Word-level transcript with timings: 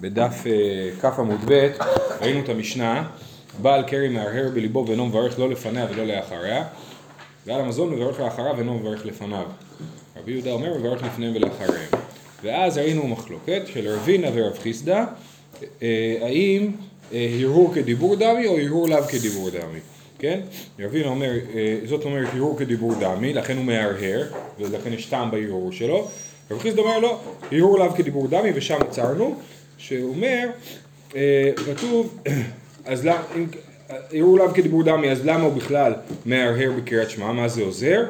בדף 0.00 0.44
אה, 0.46 1.10
כ 1.10 1.18
עמוד 1.18 1.40
ב', 1.46 1.68
ראינו 2.20 2.40
את 2.40 2.48
המשנה, 2.48 3.08
בעל 3.62 3.82
קרי 3.82 4.08
מהרהר 4.08 4.50
בליבו 4.54 4.84
ואינו 4.88 5.06
מברך 5.06 5.38
לא 5.38 5.50
לפניה 5.50 5.86
ולא 5.90 6.06
לאחריה, 6.06 6.64
ועל 7.46 7.60
המזון 7.60 7.90
מברך 7.90 8.20
לאחריו 8.20 8.54
ואינו 8.56 8.74
מברך 8.74 9.06
לפניו. 9.06 9.44
רבי 10.16 10.32
יהודה 10.32 10.50
אומר 10.50 10.78
מברך 10.78 11.02
לפניהם 11.02 11.36
ולאחריהם. 11.36 11.90
ואז 12.42 12.78
ראינו 12.78 13.06
מחלוקת 13.06 13.62
של 13.66 13.88
רבינה 13.88 14.28
ורב 14.34 14.58
חיסדא, 14.62 15.04
אה, 15.82 16.18
האם 16.20 16.70
הרהור 17.12 17.74
כדיבור 17.74 18.16
דמי 18.16 18.46
או 18.46 18.58
הרהור 18.58 18.88
לאו 18.88 19.02
כדיבור 19.02 19.50
דמי. 19.50 19.78
כן? 20.18 20.40
רבינה 20.78 21.08
אומר, 21.08 21.30
זאת 21.84 22.04
אומרת 22.04 22.28
הרהור 22.32 22.58
כדיבור 22.58 22.94
דמי, 23.00 23.32
לכן 23.32 23.56
הוא 23.56 23.64
מהרהר, 23.64 24.22
ולכן 24.58 24.92
יש 24.92 25.06
טעם 25.06 25.30
בהרהור 25.30 25.72
שלו. 25.72 26.08
רב 26.50 26.58
חיסדא 26.58 26.80
אומר 26.80 26.98
לא, 26.98 27.20
הרהור 27.52 27.78
לאו 27.78 27.94
כדיבור 27.94 28.28
דמי, 28.28 28.50
ושם 28.54 28.78
עצרנו. 28.88 29.36
שאומר, 29.78 30.48
אה, 31.16 31.50
כתוב, 31.66 32.18
אז 32.84 33.04
למה, 33.04 33.22
יראו 34.12 34.36
לאו 34.36 34.54
כדיבור 34.54 34.82
דמי, 34.82 35.10
אז 35.10 35.26
למה 35.26 35.44
הוא 35.44 35.52
בכלל 35.52 35.92
מהרהר 36.26 36.72
בקריאת 36.76 37.10
שמע? 37.10 37.32
מה 37.32 37.48
זה 37.48 37.62
עוזר? 37.62 38.04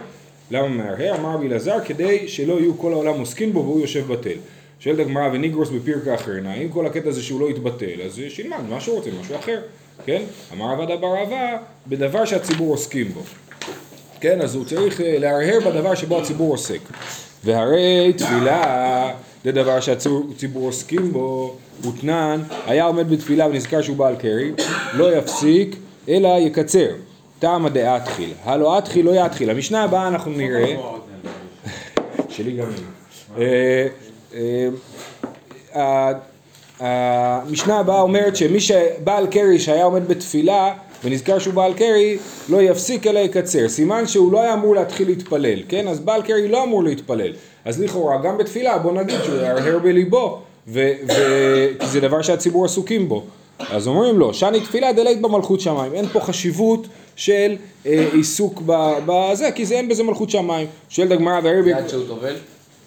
למה 0.50 0.68
מהרהר? 0.68 1.14
אמר 1.16 1.34
רבי 1.34 1.46
אלעזר, 1.46 1.76
כדי 1.84 2.28
שלא 2.28 2.60
יהיו 2.60 2.78
כל 2.78 2.92
העולם 2.92 3.20
עוסקים 3.20 3.52
בו 3.52 3.60
והוא 3.60 3.80
יושב 3.80 4.12
בטל. 4.12 4.38
שואלת 4.80 4.98
הגמרא 4.98 5.28
וניגרוס 5.32 5.68
בפירקה 5.68 6.14
אחרנה, 6.14 6.54
אם 6.54 6.68
כל 6.68 6.86
הקטע 6.86 7.08
הזה 7.08 7.22
שהוא 7.22 7.40
לא 7.40 7.50
יתבטל, 7.50 8.02
אז 8.06 8.20
שילמד 8.28 8.60
מה 8.70 8.80
שהוא 8.80 8.96
רוצה, 8.96 9.10
משהו 9.20 9.36
אחר, 9.36 9.60
כן? 10.06 10.22
אמר 10.52 10.72
עבדה 10.72 10.96
בר 10.96 11.16
אהבה, 11.16 11.56
בדבר 11.86 12.24
שהציבור 12.24 12.70
עוסקים 12.70 13.08
בו. 13.08 13.20
כן, 14.20 14.40
אז 14.40 14.54
הוא 14.54 14.64
צריך 14.64 15.00
אה, 15.00 15.18
להרהר 15.18 15.58
בדבר 15.66 15.94
שבו 15.94 16.20
הציבור 16.20 16.50
עוסק. 16.52 16.80
והרי 17.44 18.12
תפילה 18.12 19.12
זה 19.44 19.52
דבר 19.52 19.80
שהציבור 19.80 20.66
עוסקים 20.66 21.12
בו, 21.12 21.56
ותנן, 21.82 22.42
היה 22.66 22.84
עומד 22.84 23.10
בתפילה 23.10 23.46
ונזכר 23.46 23.82
שהוא 23.82 23.96
בעל 23.96 24.16
קרי, 24.16 24.52
לא 24.94 25.16
יפסיק, 25.16 25.76
אלא 26.08 26.28
יקצר. 26.38 26.88
טעמא 27.38 27.68
דאתחיל. 27.68 28.32
הלא 28.44 28.78
אתחיל 28.78 29.06
לא 29.06 29.26
יתחיל. 29.26 29.50
המשנה 29.50 29.82
הבאה 29.82 30.08
אנחנו 30.08 30.30
נראה... 30.30 30.76
שלי 32.34 32.56
גם 32.56 32.66
היא. 32.68 32.84
אה, 33.38 33.86
אה, 35.76 36.12
המשנה 36.80 37.78
הבאה 37.78 38.00
אומרת 38.00 38.36
שמי 38.36 38.60
שבעל 38.60 39.26
קרי 39.26 39.58
שהיה 39.58 39.84
עומד 39.84 40.08
בתפילה 40.08 40.74
ונזכר 41.04 41.38
שהוא 41.38 41.54
בעל 41.54 41.74
קרי, 41.74 42.18
לא 42.48 42.62
יפסיק 42.62 43.06
אלא 43.06 43.18
יקצר. 43.18 43.68
סימן 43.68 44.06
שהוא 44.06 44.32
לא 44.32 44.42
היה 44.42 44.54
אמור 44.54 44.74
להתחיל 44.74 45.08
להתפלל, 45.08 45.58
כן? 45.68 45.88
אז 45.88 46.00
בעל 46.00 46.22
קרי 46.22 46.48
לא 46.48 46.64
אמור 46.64 46.84
להתפלל. 46.84 47.32
אז 47.64 47.80
לכאורה 47.82 48.18
גם 48.24 48.38
בתפילה 48.38 48.78
בוא 48.78 48.92
נגיד 48.92 49.16
שהוא 49.24 49.36
יהרהר 49.36 49.78
בליבו, 49.78 50.38
ו- 50.68 50.92
ו- 51.08 51.68
כי 51.80 51.86
זה 51.86 52.00
דבר 52.00 52.22
שהציבור 52.22 52.64
עסוקים 52.64 53.08
בו. 53.08 53.22
אז 53.58 53.86
אומרים 53.86 54.18
לו, 54.18 54.34
שאני 54.34 54.60
תפילה 54.60 54.92
דלית 54.92 55.20
במלכות 55.20 55.60
שמיים. 55.60 55.94
אין 55.94 56.06
פה 56.06 56.20
חשיבות 56.20 56.86
של 57.16 57.56
אה, 57.86 58.06
עיסוק 58.12 58.62
בזה, 59.06 59.50
כי 59.54 59.66
זה 59.66 59.74
אין 59.74 59.88
בזה 59.88 60.02
מלכות 60.02 60.30
שמיים. 60.30 60.66
שואלת 60.88 61.10
הגמרא 61.10 61.40
והרי... 61.42 61.62
זה 61.62 61.76
עד 61.76 61.88
שהוא 61.88 62.06
טובל? 62.06 62.34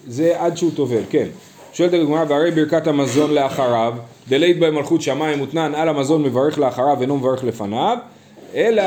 זה 0.08 0.40
עד 0.40 0.56
שהוא 0.56 0.70
טובל, 0.74 1.02
כן. 1.10 1.26
שואלת 1.72 1.92
הגמרא 1.92 2.24
והרי 2.28 2.50
ברכת 2.50 2.86
המזון 2.86 3.34
לאחריו, 3.34 3.94
דלית 4.28 4.58
במלכות 4.58 5.02
שמיים 5.02 5.38
מותנן 5.38 5.74
על 5.74 5.88
המזון 5.88 6.22
מברך 6.22 6.58
לאחריו 6.58 6.96
ואינו 6.98 7.16
מברך 7.16 7.44
לפניו, 7.44 7.98
אלא, 8.54 8.82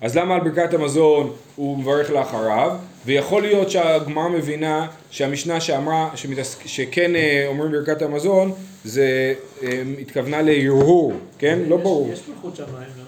אז 0.00 0.16
למה 0.16 0.34
על 0.34 0.40
ברכת 0.40 0.74
המזון 0.74 1.32
הוא 1.56 1.78
מברך 1.78 2.10
לאחריו? 2.10 2.76
ויכול 3.06 3.42
להיות 3.42 3.70
שהגמרא 3.70 4.28
מבינה 4.28 4.86
שהמשנה 5.10 5.60
שאמרה, 5.60 6.10
שמתעסק, 6.14 6.66
שכן 6.66 7.16
אה, 7.16 7.44
אומרים 7.48 7.72
ברכת 7.72 8.02
המזון, 8.02 8.52
זה 8.84 9.34
אה, 9.62 9.82
התכוונה 10.00 10.42
להרהור, 10.42 11.12
כן? 11.38 11.58
לא 11.68 11.76
ברור. 11.76 12.10
יש 12.12 12.22
מלכות 12.28 12.56
שמיים, 12.56 12.72
לא? 12.98 13.04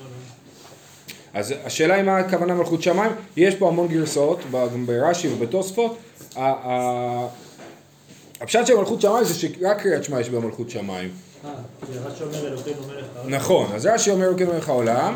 אז 1.34 1.54
השאלה 1.64 1.94
היא 1.94 2.02
מה 2.02 2.18
הכוונה 2.18 2.54
מלכות 2.54 2.82
שמיים, 2.82 3.12
יש 3.36 3.54
פה 3.54 3.68
המון 3.68 3.88
גרסאות, 3.88 4.40
גם 4.52 4.86
ברש"י 4.86 5.28
ובתוספות. 5.28 5.96
הפשט 8.40 8.66
של 8.66 8.76
מלכות 8.76 9.00
שמיים 9.00 9.24
זה 9.24 9.34
שרק 9.34 9.82
קריאת 9.82 10.04
שמע 10.04 10.20
יש 10.20 10.30
בה 10.30 10.40
מלכות 10.40 10.70
שמיים. 10.70 11.10
אה, 11.44 11.50
רש"י 12.04 12.22
אומר 12.22 12.46
אלוקינו 12.48 12.76
מלך 12.86 13.04
העולם. 13.16 13.34
נכון, 13.34 13.66
אז 13.74 13.86
רש"י 13.86 14.10
אומר 14.10 14.28
אלוקינו 14.28 14.52
מלך 14.52 14.68
העולם, 14.68 15.14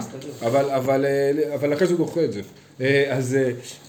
אבל 1.55 1.73
אחרי 1.75 1.87
זה 1.87 1.93
הוא 1.93 2.07
דוחה 2.07 2.25
את 2.25 2.33
זה. 2.33 2.41
אה, 2.81 3.07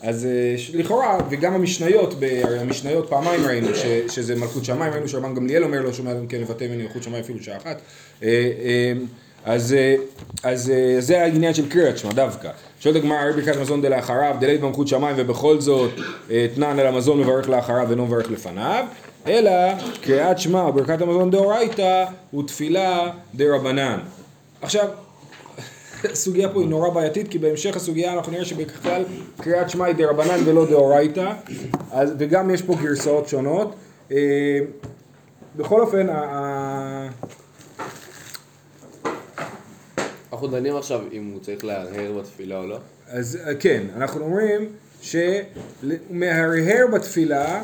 אז, 0.02 0.26
אה, 0.26 0.56
לכאורה, 0.74 1.18
וגם 1.30 1.54
המשניות, 1.54 2.14
המשניות 2.60 3.10
פעמיים 3.10 3.46
ראינו 3.46 3.68
שזה 4.10 4.36
מלכות 4.36 4.66
שמיים, 4.66 4.94
ראינו 4.94 5.08
שרבן 5.08 5.36
גמליאל 5.36 5.64
אומר 5.64 5.82
לו 5.82 5.94
שומע 5.94 6.12
כן 6.30 6.42
לבטא 6.42 6.64
ממני 6.64 6.84
מלכות 6.84 7.04
שמיים 7.04 7.24
אפילו 7.24 7.40
שעה 7.44 7.58
אחת. 7.58 7.82
אז, 10.44 10.74
זה 11.00 11.22
העניין 11.22 11.54
של 11.54 11.70
קריאת 11.70 11.98
שמע 11.98 12.14
דווקא. 12.14 12.50
שואלת 12.80 12.98
הגמרא, 12.98 13.18
הרי 13.18 13.34
ברכת 13.34 13.58
מזון 13.62 13.82
דלאחריו, 13.82 14.36
דלית 14.40 14.62
במלכות 14.62 14.88
שמיים 14.88 15.16
ובכל 15.20 15.60
זאת 15.60 15.92
תנן 16.56 16.80
על 16.80 16.88
המזון 16.88 17.20
מברך 17.20 17.50
לאחריו 17.50 17.86
ואינו 17.88 18.06
מברך 18.06 18.32
לפניו. 18.32 18.86
אלא 19.28 19.52
קריאת 20.02 20.40
שמע, 20.40 20.72
ברכת 20.72 21.02
המזון 21.02 21.32
דאורייתא, 21.32 22.06
הוא 22.32 22.48
תפילה 22.48 23.12
דרבנן. 23.36 24.00
עכשיו, 24.62 24.88
הסוגיה 26.12 26.50
פה 26.50 26.60
היא 26.60 26.70
נורא 26.70 26.90
בעייתית, 26.90 27.28
כי 27.28 27.40
בהמשך 27.40 27.76
הסוגיה 27.76 28.14
אנחנו 28.14 28.32
נראה 28.32 28.46
שבכלל 28.46 29.04
קריאת 29.42 29.70
שמע 29.70 29.86
היא 29.86 29.96
דרבנן 29.96 30.40
ולא 30.46 30.66
דאורייתא, 30.66 31.32
וגם 32.18 32.50
יש 32.50 32.62
פה 32.62 32.76
גרסאות 32.82 33.28
שונות. 33.28 33.76
אה, 34.12 34.60
בכל 35.56 35.82
אופן, 35.82 36.08
אנחנו 40.32 40.48
דנים 40.48 40.76
עכשיו 40.76 41.02
אם 41.12 41.32
הוא 41.34 41.42
צריך 41.42 41.66
להרהר 41.66 42.20
בתפילה 42.20 42.58
או 42.58 42.68
לא? 42.68 42.78
אז 43.08 43.40
אה, 43.48 43.56
כן, 43.56 43.84
אנחנו 43.96 44.26
אומרים 44.26 44.70
שמהרהר 45.02 46.88
בתפילה 46.94 47.64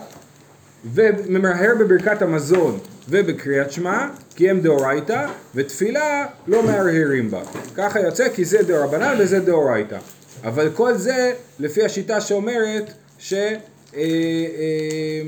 וממהר 0.85 1.73
בברכת 1.79 2.21
המזון 2.21 2.79
ובקריאת 3.09 3.71
שמע, 3.71 4.07
כי 4.35 4.49
הם 4.49 4.59
דאורייתא, 4.59 5.27
ותפילה 5.55 6.25
לא 6.47 6.63
מהרהרים 6.63 7.31
בה. 7.31 7.41
ככה 7.75 7.99
יוצא 7.99 8.29
כי 8.29 8.45
זה 8.45 8.63
דאורבנן 8.63 9.15
וזה 9.19 9.39
דאורייתא. 9.39 9.97
אבל 10.43 10.69
כל 10.73 10.93
זה 10.93 11.33
לפי 11.59 11.83
השיטה 11.83 12.21
שאומרת 12.21 12.91
ש... 13.19 13.33
אה, 13.33 13.53
אה, 13.95 15.21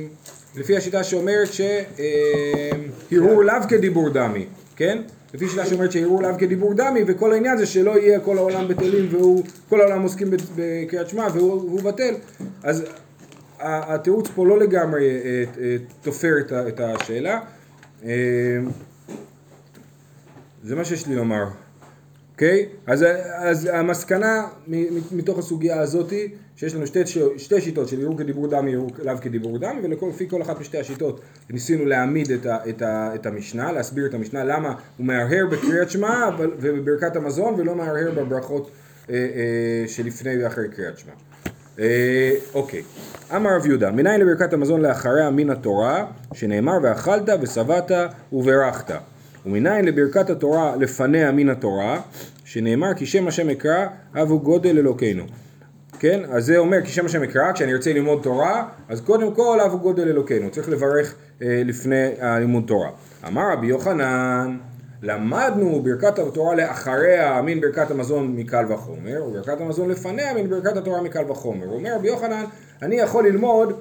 לפי 0.55 0.77
השיטה 0.77 1.03
שאומרת 1.03 1.47
שהרהור 1.53 3.43
לאו 3.43 3.55
כדיבור 3.69 4.09
דמי, 4.09 4.45
כן? 4.75 5.01
לפי 5.33 5.49
שיטה 5.49 5.65
שאומרת 5.65 5.91
שהרהור 5.91 6.21
לאו 6.21 6.29
כדיבור 6.39 6.73
דמי, 6.73 7.03
וכל 7.07 7.33
העניין 7.33 7.57
זה 7.57 7.65
שלא 7.65 7.99
יהיה 7.99 8.19
כל 8.19 8.37
העולם 8.37 8.67
בטלים 8.67 9.07
והוא, 9.11 9.43
כל 9.69 9.81
העולם 9.81 10.01
עוסקים 10.01 10.27
בקריאת 10.55 11.09
שמע 11.09 11.27
והוא 11.33 11.81
בטל. 11.81 12.13
אז 12.63 12.83
התירוץ 13.59 14.27
פה 14.35 14.45
לא 14.45 14.59
לגמרי 14.59 15.09
אה, 15.09 15.43
אה, 15.61 15.75
תופר 16.01 16.33
את 16.51 16.79
השאלה. 16.79 17.39
אה, 18.05 18.11
זה 20.63 20.75
מה 20.75 20.85
שיש 20.85 21.07
לי 21.07 21.15
לומר. 21.15 21.45
אוקיי? 22.33 22.65
Okay? 22.65 22.91
אז, 22.91 23.05
אז 23.35 23.69
המסקנה 23.73 24.47
מתוך 25.11 25.39
הסוגיה 25.39 25.79
הזאתי, 25.79 26.27
שיש 26.55 26.75
לנו 26.75 26.87
שתי, 26.87 26.99
שתי 27.37 27.61
שיטות 27.61 27.87
של 27.87 28.01
ערעור 28.01 28.17
כדיבור 28.17 28.47
דם, 28.47 28.67
ערעור 28.67 28.91
לאו 29.03 29.13
כדיבור 29.21 29.57
דם, 29.57 29.79
ולפי 29.83 30.29
כל 30.29 30.41
אחת 30.41 30.59
משתי 30.59 30.77
השיטות 30.77 31.21
ניסינו 31.49 31.85
להעמיד 31.85 32.31
את, 32.31 32.45
ה, 32.45 32.69
את, 32.69 32.81
ה, 32.81 33.15
את 33.15 33.25
המשנה, 33.25 33.71
להסביר 33.71 34.05
את 34.05 34.13
המשנה 34.13 34.43
למה 34.43 34.75
הוא 34.97 35.05
מהרהר 35.05 35.45
בקריאת 35.51 35.89
שמע 35.89 36.29
ובברכת 36.37 37.15
המזון 37.15 37.53
ולא 37.57 37.75
מהרהר 37.75 38.11
בברכות 38.11 38.71
אה, 39.09 39.15
אה, 39.15 39.87
שלפני 39.87 40.43
ואחרי 40.43 40.69
קריאת 40.69 40.97
שמע. 40.97 41.13
אה, 41.79 42.31
אוקיי. 42.53 42.81
אמר 43.35 43.55
רב 43.55 43.65
יהודה, 43.65 43.91
מניין 43.91 44.21
לברכת 44.21 44.53
המזון 44.53 44.81
לאחריה 44.81 45.29
מן 45.29 45.49
התורה, 45.49 46.05
שנאמר 46.33 46.77
ואכלת 46.83 47.29
ושבעת 47.41 47.91
וברכת. 48.33 48.93
ומניין 49.45 49.85
לברכת 49.85 50.29
התורה 50.29 50.75
לפניה 50.75 51.31
מן 51.31 51.49
התורה, 51.49 52.01
שנאמר 52.45 52.93
כי 52.93 53.05
שם 53.05 53.27
השם 53.27 53.49
אקרא, 53.49 53.85
אבו 54.21 54.39
גודל 54.39 54.77
אלוקינו. 54.77 55.23
כן? 55.99 56.19
אז 56.29 56.45
זה 56.45 56.57
אומר 56.57 56.81
כי 56.81 56.91
שם 56.91 57.05
השם 57.05 57.23
אקרא, 57.23 57.51
כשאני 57.51 57.73
ארצה 57.73 57.93
ללמוד 57.93 58.19
תורה, 58.23 58.67
אז 58.89 59.01
קודם 59.01 59.35
כל 59.35 59.59
אבו 59.65 59.79
גודל 59.79 60.07
אלוקינו. 60.07 60.49
צריך 60.51 60.69
לברך 60.69 61.15
אה, 61.41 61.61
לפני 61.65 62.07
הלימוד 62.19 62.63
תורה. 62.67 62.89
אמר 63.27 63.53
רבי 63.53 63.67
יוחנן, 63.67 64.57
למדנו 65.01 65.81
ברכת 65.83 66.19
התורה 66.19 66.55
לאחריה 66.55 67.41
מן 67.41 67.61
ברכת 67.61 67.91
המזון 67.91 68.35
מקל 68.35 68.65
וחומר, 68.73 69.23
וברכת 69.27 69.61
המזון 69.61 69.89
לפניה 69.89 70.33
מן 70.33 70.49
ברכת 70.49 70.77
התורה 70.77 71.01
מקל 71.01 71.31
וחומר. 71.31 71.67
אומר 71.67 71.95
רבי 71.95 72.07
יוחנן, 72.07 72.43
אני 72.81 72.95
יכול 72.95 73.27
ללמוד 73.27 73.73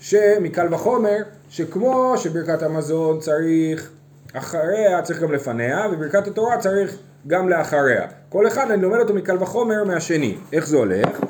שמקל 0.00 0.74
וחומר, 0.74 1.22
שכמו 1.48 2.14
שברכת 2.16 2.62
המזון 2.62 3.20
צריך 3.20 3.90
אחריה, 4.32 5.02
צריך 5.02 5.20
גם 5.22 5.32
לפניה, 5.32 5.86
וברכת 5.92 6.26
התורה 6.26 6.58
צריך 6.58 6.96
גם 7.26 7.48
לאחריה. 7.48 8.06
כל 8.28 8.46
אחד 8.46 8.70
אני 8.70 8.82
לומד 8.82 8.98
אותו 8.98 9.14
מקל 9.14 9.42
וחומר 9.42 9.84
מהשני. 9.84 10.36
איך 10.52 10.66
זה 10.66 10.76
הולך? 10.76 11.20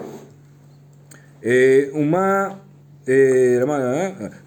אה, 1.44 1.84
ומה, 1.94 2.48
אה, 3.08 3.60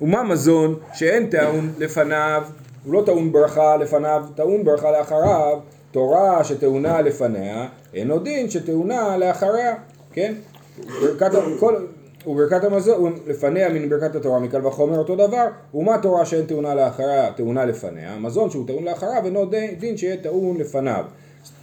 ומה 0.01 0.23
מזון 0.23 0.79
שאין 0.93 1.29
טעון 1.29 1.73
לפניו 1.79 2.43
הוא 2.87 2.93
לא 2.93 3.03
טעון 3.05 3.31
ברכה 3.31 3.77
לפניו, 3.77 4.23
טעון 4.35 4.63
ברכה 4.63 4.91
לאחריו, 4.91 5.59
תורה 5.91 6.43
שטעונה 6.43 7.01
לפניה, 7.01 7.67
אינו 7.93 8.19
דין 8.19 8.49
שטעונה 8.49 9.17
לאחריה, 9.17 9.75
כן? 10.13 10.33
ברכת, 11.01 11.31
כל, 11.59 11.75
וברכת 12.27 12.63
המזון, 12.63 13.19
לפניה 13.27 13.69
מן 13.69 13.89
ברכת 13.89 14.15
התורה 14.15 14.39
מקל 14.39 14.67
וחומר 14.67 14.97
אותו 14.97 15.15
דבר, 15.15 15.47
ומה 15.73 15.97
תורה 15.97 16.25
שאין 16.25 16.45
טעונה 16.45 16.75
לאחריה, 16.75 17.31
טעונה 17.31 17.65
לפניה, 17.65 18.15
מזון 18.19 18.49
שהוא 18.49 18.67
טעון 18.67 18.83
לאחריו 18.83 19.25
אינו 19.25 19.45
דין, 19.45 19.75
דין 19.79 19.97
שיהיה 19.97 20.17
טעון 20.17 20.57
לפניו, 20.57 21.05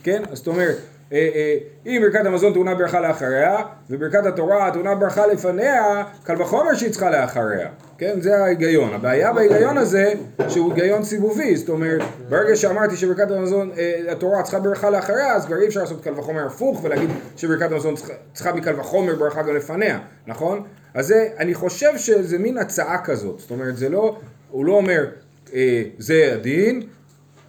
כן? 0.02 0.22
זאת 0.32 0.46
אומרת, 0.46 0.76
אם 1.12 2.02
ברכת 2.02 2.26
המזון 2.26 2.52
טעונה 2.52 2.74
ברכה 2.74 3.00
לאחריה, 3.00 3.56
וברכת 3.90 4.26
התורה 4.26 4.70
טעונה 4.70 4.94
ברכה 4.94 5.26
לפניה, 5.26 6.04
קל 6.24 6.42
וחומר 6.42 6.74
שהיא 6.74 6.90
צריכה 6.90 7.10
לאחריה, 7.10 7.68
כן? 7.98 8.20
זה 8.20 8.36
ההיגיון. 8.36 8.94
הבעיה 8.94 9.32
בהיגיון 9.32 9.78
הזה, 9.78 10.12
שהוא 10.48 10.72
היגיון 10.72 11.02
סיבובי, 11.02 11.56
זאת 11.56 11.68
אומרת, 11.68 12.02
ברגע 12.28 12.56
שאמרתי 12.56 12.96
שברכת 12.96 13.30
המזון, 13.30 13.70
אה, 13.78 14.12
התורה 14.12 14.42
צריכה 14.42 14.60
ברכה 14.60 14.90
לאחריה, 14.90 15.34
אז 15.34 15.46
כבר 15.46 15.56
אי 15.60 15.66
אפשר 15.66 15.80
לעשות 15.80 16.04
קל 16.04 16.18
וחומר 16.18 16.46
הפוך 16.46 16.84
ולהגיד 16.84 17.10
שברכת 17.36 17.72
המזון 17.72 17.94
צריכה, 18.32 18.52
מקל 18.52 18.80
וחומר 18.80 19.14
ברכה 19.14 19.42
גם 19.42 19.56
לפניה, 19.56 19.98
נכון? 20.26 20.62
אז 20.94 21.06
זה, 21.06 21.28
אני 21.38 21.54
חושב 21.54 21.98
שזה 21.98 22.38
מין 22.38 22.58
הצעה 22.58 23.04
כזאת, 23.04 23.38
זאת 23.38 23.50
אומרת, 23.50 23.76
זה 23.76 23.88
לא, 23.88 24.16
הוא 24.50 24.64
לא 24.64 24.72
אומר, 24.72 25.06
אה, 25.54 25.82
זה 25.98 26.30
הדין, 26.34 26.82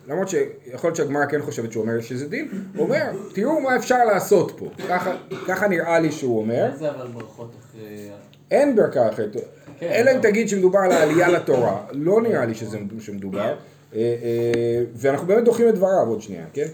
למרות 0.07 0.29
שיכול 0.29 0.87
להיות 0.87 0.95
שהגמרא 0.95 1.25
כן 1.25 1.41
חושבת 1.41 1.71
שהוא 1.71 1.83
אומר 1.83 2.01
שזה 2.01 2.27
דין, 2.27 2.49
הוא 2.75 2.85
אומר, 2.85 3.03
תראו 3.33 3.61
מה 3.61 3.75
אפשר 3.75 4.05
לעשות 4.05 4.51
פה, 4.57 4.69
ככה, 4.89 5.15
ככה 5.47 5.67
נראה 5.67 5.99
לי 5.99 6.11
שהוא 6.11 6.39
אומר, 6.39 6.71
זה 6.75 6.91
אבל 6.91 7.07
ברכות 7.07 7.51
אחרי... 7.59 8.09
אין 8.51 8.75
ברכה 8.75 9.09
אחרת, 9.09 9.35
כן, 9.79 9.87
אלא 9.91 10.11
אם. 10.11 10.21
תגיד 10.21 10.49
שמדובר 10.49 10.79
על 10.79 10.91
העלייה 10.91 11.27
לתורה, 11.27 11.81
לא 11.91 12.21
נראה 12.21 12.45
לי 12.45 12.55
שזה 12.55 12.77
שמדובר, 12.99 13.55
אה, 13.95 13.99
אה, 13.99 14.83
ואנחנו 14.95 15.27
באמת 15.27 15.43
דוחים 15.43 15.69
את 15.69 15.75
דבריו 15.75 16.07
עוד 16.07 16.21
שנייה, 16.21 16.45
כן? 16.53 16.67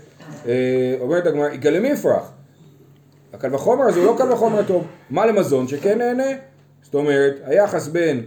אה, 0.48 0.96
אומרת 1.00 1.26
הגמרא, 1.26 1.50
יגלה 1.50 1.80
מפרח, 1.80 2.32
הקל 3.34 3.56
וחומר 3.56 3.86
הזה 3.86 4.00
הוא 4.00 4.06
לא 4.06 4.16
קל 4.18 4.32
וחומר 4.32 4.64
טוב, 4.64 4.88
מה 5.10 5.26
למזון 5.26 5.68
שכן 5.68 5.98
נהנה? 5.98 6.32
זאת 6.84 6.96
אומרת, 6.96 7.36
היחס 7.44 7.88
בין 7.88 8.26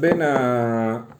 בין 0.00 0.22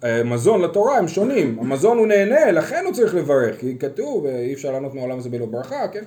המזון 0.03 0.63
לתורה 0.63 0.99
הם 0.99 1.09
שונים, 1.09 1.59
המזון 1.61 1.99
הוא 1.99 2.07
נהנה, 2.07 2.51
לכן 2.53 2.83
הוא 2.85 2.95
צריך 2.95 3.15
לברך, 3.15 3.61
כי 3.61 3.79
כתוב, 3.79 4.27
אה, 4.27 4.39
אי 4.39 4.55
אפשר 4.55 4.73
לענות 4.73 4.95
מהעולם 4.95 5.19
הזה 5.19 5.31
בלא 5.31 5.47
ברכה, 5.47 5.89
כן? 5.93 6.05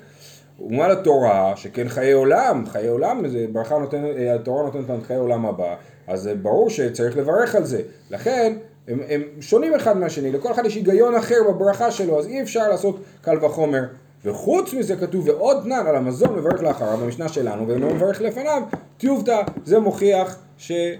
ומה 0.60 0.88
לתורה, 0.88 1.54
שכן 1.56 1.90
חיי 1.90 2.12
עולם, 2.12 2.63
חיי 2.68 2.88
עולם, 2.88 3.28
זה 3.28 3.46
ברכה 3.52 3.78
נותנת, 3.78 4.16
אה, 4.18 4.36
התורה 4.36 4.63
נותנת 4.63 4.90
לנו 4.90 5.00
את 5.00 5.04
חיי 5.04 5.18
עולם 5.18 5.46
הבא, 5.46 5.75
אז 6.08 6.30
ברור 6.42 6.69
שצריך 6.69 7.18
לברך 7.18 7.56
על 7.56 7.66
זה, 7.66 7.81
לכן 8.12 8.54
הם, 8.88 9.00
הם 9.10 9.22
שונים 9.40 9.75
אחד 9.75 9.98
מהשני, 9.98 10.31
לכל 10.31 10.52
אחד 10.52 10.66
יש 10.66 10.75
היגיון 10.75 11.16
אחר 11.16 11.36
בברכה 11.50 11.92
שלו, 11.92 12.19
אז 12.19 12.28
אי 12.28 12.42
אפשר 12.42 12.69
לעשות 12.69 13.00
קל 13.22 13.46
וחומר. 13.46 13.84
וחוץ 14.25 14.74
מזה 14.74 14.96
כתוב 14.96 15.28
ועוד 15.28 15.58
תנן 15.63 15.88
על 15.88 15.96
המזון 15.96 16.36
מברך 16.36 16.63
לאחריו 16.63 16.98
במשנה 16.98 17.30
שלנו 17.30 17.68
ואינו 17.68 17.94
מברך 17.96 18.22
לפניו 18.22 18.62
טיובתא 18.98 19.42
זה 19.66 19.80
מוכיח 19.80 20.38
ש, 20.58 20.72
אה, 20.72 20.78
אה, 20.78 20.96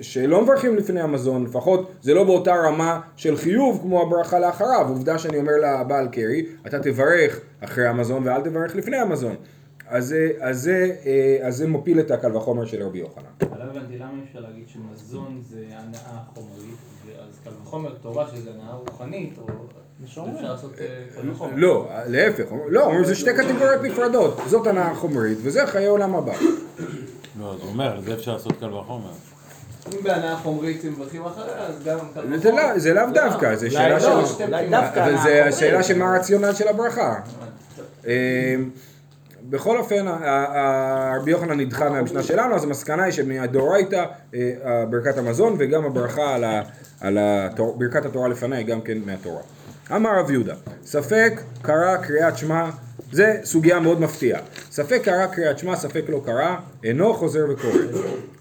שלא 0.00 0.42
מברכים 0.42 0.76
לפני 0.76 1.00
המזון 1.00 1.44
לפחות 1.44 1.90
זה 2.02 2.14
לא 2.14 2.24
באותה 2.24 2.54
רמה 2.54 3.00
של 3.16 3.36
חיוב 3.36 3.78
כמו 3.82 4.02
הברכה 4.02 4.38
לאחריו. 4.38 4.86
עובדה 4.88 5.18
שאני 5.18 5.38
אומר 5.38 5.52
לבעל 5.62 6.08
קרי 6.08 6.46
אתה 6.66 6.78
תברך 6.78 7.40
אחרי 7.60 7.86
המזון 7.86 8.26
ואל 8.28 8.40
תברך 8.40 8.76
לפני 8.76 8.96
המזון. 8.96 9.34
אז, 9.88 10.06
זה- 10.06 10.30
אז, 10.40 10.60
זה, 10.62 10.96
אה, 11.06 11.46
אז 11.46 11.56
זה 11.56 11.68
מפיל 11.68 12.00
את 12.00 12.10
הקל 12.10 12.36
וחומר 12.36 12.64
של 12.64 12.82
רבי 12.82 12.98
יוחנן. 12.98 13.24
אבל 13.40 13.58
לא 13.58 13.64
הבנתי 13.64 13.98
למה 13.98 14.10
אי 14.18 14.28
אפשר 14.28 14.40
להגיד 14.40 14.64
שמזון 14.68 15.40
זה 15.50 15.56
הנאה 15.70 15.98
חומרית, 16.34 16.76
אז 17.28 17.38
קל 17.44 17.50
וחומר 17.62 17.94
תורה 18.02 18.26
שזה 18.34 18.50
הנאה 18.50 18.74
רוחנית, 18.74 19.38
או 19.38 19.46
אפשר 20.04 20.24
לעשות 20.42 20.72
אה, 20.80 20.86
קל 21.22 21.30
וחומר. 21.30 21.52
לא, 21.56 21.88
להפך, 22.06 22.44
לא, 22.68 22.84
אומרים 22.84 23.04
זה 23.04 23.14
שתי 23.14 23.30
קטגוריות 23.34 23.82
נפרדות, 23.82 24.36
זאת 24.46 24.66
הנאה 24.66 24.94
חומרית 24.94 25.38
וזה 25.42 25.66
חיי 25.66 25.86
עולם 25.86 26.14
הבא. 26.14 26.32
לא, 27.38 27.52
אז 27.54 27.60
הוא 27.60 27.68
אומר, 27.68 28.00
זה 28.00 28.14
אפשר 28.14 28.32
לעשות 28.32 28.52
קל 28.60 28.74
וחומר. 28.74 29.10
אם 29.92 30.02
בהנאה 30.04 30.36
חומרית 30.36 30.84
הם 30.84 30.92
מברכים 30.92 31.24
אחריה, 31.26 31.56
אז 31.66 31.74
גם 31.84 31.98
קל 32.14 32.20
וחומר. 32.20 32.38
זה 32.38 32.50
לא- 32.50 32.78
זה 32.78 32.94
לאו 32.94 33.04
דווקא, 33.14 33.56
זה 33.56 33.70
שאלה 33.70 33.88
לא, 33.88 34.26
של... 34.26 34.54
אבל 34.54 35.16
זה. 35.22 35.44
השאלה 35.46 35.82
של 35.82 35.98
מה 35.98 36.14
הרציונל 36.14 36.52
של 36.54 36.68
הברכה. 36.68 37.14
אה, 38.06 38.54
בכל 39.50 39.78
אופן, 39.78 40.06
רבי 41.20 41.30
יוחנן 41.30 41.60
נדחה 41.60 41.88
מהמשנה 41.90 42.22
שלנו, 42.22 42.54
אז 42.54 42.64
המסקנה 42.64 43.02
היא 43.04 43.12
שמהדאורייתא 43.12 44.04
אה, 44.34 44.50
ברכת 44.90 45.18
המזון 45.18 45.56
וגם 45.58 45.84
הברכה 45.84 46.34
על 46.34 46.44
ה- 46.44 46.62
על 47.00 47.18
התור- 47.20 47.76
ברכת 47.78 48.04
התורה 48.04 48.28
לפניה 48.28 48.58
היא 48.58 48.66
גם 48.66 48.80
כן 48.80 48.98
מהתורה. 49.06 49.42
אמר 49.96 50.18
רב 50.18 50.30
יהודה, 50.30 50.54
ספק 50.84 51.32
קרא 51.62 51.96
קריאת 51.96 52.38
שמע, 52.38 52.70
זה 53.12 53.36
סוגיה 53.44 53.80
מאוד 53.80 54.00
מפתיעה. 54.00 54.40
ספק 54.70 55.00
קרא 55.04 55.26
קריאת 55.26 55.58
שמע, 55.58 55.76
ספק 55.76 56.02
לא 56.08 56.20
קרא, 56.26 56.56
אינו 56.84 57.14
חוזר 57.14 57.44
וקורא. 57.50 57.72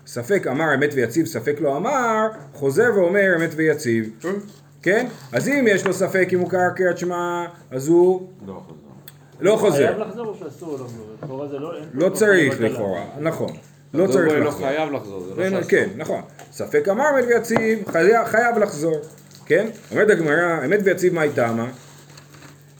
ספק 0.08 0.48
אמר 0.48 0.76
אמת 0.76 0.90
ויציב, 0.94 1.26
ספק 1.26 1.56
לא 1.60 1.78
אמר, 1.78 2.28
חוזר 2.54 2.90
ואומר 2.96 3.36
אמת 3.36 3.50
ויציב. 3.56 4.10
כן? 4.82 5.08
אז 5.32 5.48
אם 5.48 5.66
יש 5.70 5.86
לו 5.86 5.94
ספק 5.94 6.30
אם 6.34 6.40
הוא 6.40 6.50
קרא 6.50 6.70
קריאת 6.76 6.98
שמע, 6.98 7.46
אז 7.72 7.88
הוא 7.88 8.28
לא 8.48 8.62
חוזר. 8.68 8.80
לא 9.42 9.56
חוזר. 9.58 9.76
חייב 9.78 9.98
לחזור 9.98 10.26
או 10.28 10.36
שאסור 10.40 10.70
לו 10.78 10.86
לחזור? 10.86 11.06
לכאורה 11.24 11.48
זה 11.48 11.58
לא... 11.60 11.74
לא 11.94 12.10
צריך 12.10 12.62
לכאורה, 12.62 13.04
נכון. 13.20 13.52
לא 13.94 14.06
לא 14.08 14.12
צריך 14.12 14.28
לא 14.34 14.40
לחזור. 14.40 14.68
חייב 14.68 14.92
לחזור, 14.92 15.24
זה 15.24 15.32
כן, 15.36 15.52
לא 15.54 15.58
שאסור. 15.58 15.70
כן, 15.70 15.90
נכון. 15.96 16.22
ספק 16.52 16.88
אמר 16.90 17.04
אמת 17.16 17.26
ויציב, 17.28 17.92
חייב- 17.92 18.26
חייב 18.26 18.58
לחזור. 18.58 18.96
כן? 19.46 19.68
אומרת 19.92 20.10
הגמרא, 20.10 20.66
אמת 20.66 20.80
ויציב 20.84 21.14
מה 21.14 21.22
היא 21.22 21.32
טעמה? 21.36 21.68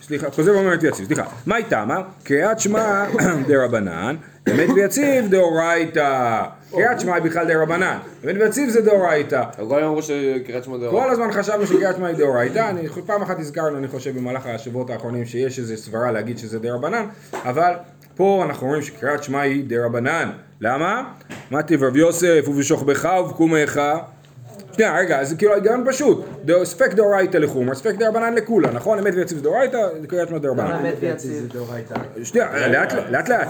סליחה, 0.10 0.32
חוזר 0.32 0.52
ואומר 0.52 0.74
אמת 0.74 0.84
ויציב, 0.84 1.06
סליחה. 1.06 1.24
מה 1.46 1.56
היא 1.56 1.66
טעמה? 1.70 2.02
קריאת 2.24 2.60
שמע 2.60 3.06
דרבנן, 3.48 4.16
אמת 4.52 4.70
ויציב 4.76 5.30
דאורייתא. 5.30 6.42
קריאת 6.72 7.00
שמע 7.00 7.16
היא 7.16 7.24
בכלל 7.24 7.48
דרבנן, 7.48 7.98
אמת 8.24 8.36
ויציב 8.40 8.70
זה 8.70 8.82
דאורייתא. 8.82 9.44
כל 9.70 9.84
אמרו 9.84 10.02
שקריאת 10.02 10.64
שמע 10.64 10.78
דאורייתא. 10.78 11.06
כל 11.06 11.12
הזמן 11.12 11.32
חשבנו 11.32 11.68
שקריאת 11.68 11.96
שמע 11.96 12.08
היא 12.08 12.18
דאורייתא, 12.18 12.72
פעם 13.06 13.22
אחת 13.22 13.40
הזכרנו, 13.40 13.78
אני 13.78 13.88
חושב, 13.88 14.18
במהלך 14.18 14.46
השבועות 14.46 14.90
האחרונים, 14.90 15.26
שיש 15.26 15.60
איזו 15.60 15.78
סברה 15.78 16.12
להגיד 16.12 16.38
שזה 16.38 16.60
דרבנן, 16.60 17.06
אבל 17.34 17.74
פה 18.16 18.44
אנחנו 18.46 18.68
רואים 18.68 18.82
שקריאת 18.82 19.24
שמע 19.24 19.42
היא 19.42 19.64
דרבנן. 19.68 20.30
למה? 20.62 21.04
מה 21.52 21.64
טיב 21.64 21.84
רב 21.84 21.96
יוסף 21.96 22.46
ובשוכבך 22.48 23.10
ובקומך? 23.26 23.82
שנייה, 24.80 24.98
רגע, 24.98 25.20
אז 25.20 25.34
כאילו 25.38 25.52
ההיגיון 25.54 25.84
פשוט, 25.88 26.26
ספק 26.64 26.94
דאורייתא 26.94 27.38
לחומר, 27.38 27.76
ספק 27.76 27.96
דרבנן 27.96 28.34
לקולה, 28.34 28.72
נכון? 28.72 29.00
אמת 29.00 29.14
ויציב 29.16 29.42
דאורייתא, 29.42 29.78
קריאת 30.08 30.28
שמע 30.28 30.38
דרבנן. 30.38 30.72
אמת 30.72 30.94
ויציב 31.00 31.32
זה 31.32 31.48
דאורייתא. 31.48 31.96
שנייה, 32.24 32.68
לאט 32.68 32.94
לאט 33.10 33.30
לאט. 33.30 33.48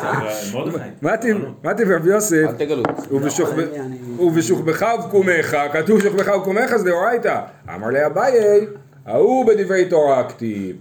טיב- 1.18 1.38
מה 1.64 1.74
טיב 1.74 1.92
רב 1.92 2.08
יוסף? 2.08 2.36
אל 2.50 2.52
תגלו. 2.58 2.84
ובשוכב- 3.12 3.60
לא, 3.60 4.24
ובשוכבך 4.24 4.86
ובקומך, 5.00 5.58
כתוב 5.74 6.02
שוכבך 6.02 6.28
ובקומך 6.36 6.76
זה 6.76 6.86
דאורייתא. 6.90 7.42
אמר 7.76 7.88
לי 7.88 8.06
אביי, 8.06 8.66
ההוא 9.06 9.46
בדברי 9.46 9.86
תורה 9.86 10.30
כתיב. 10.30 10.76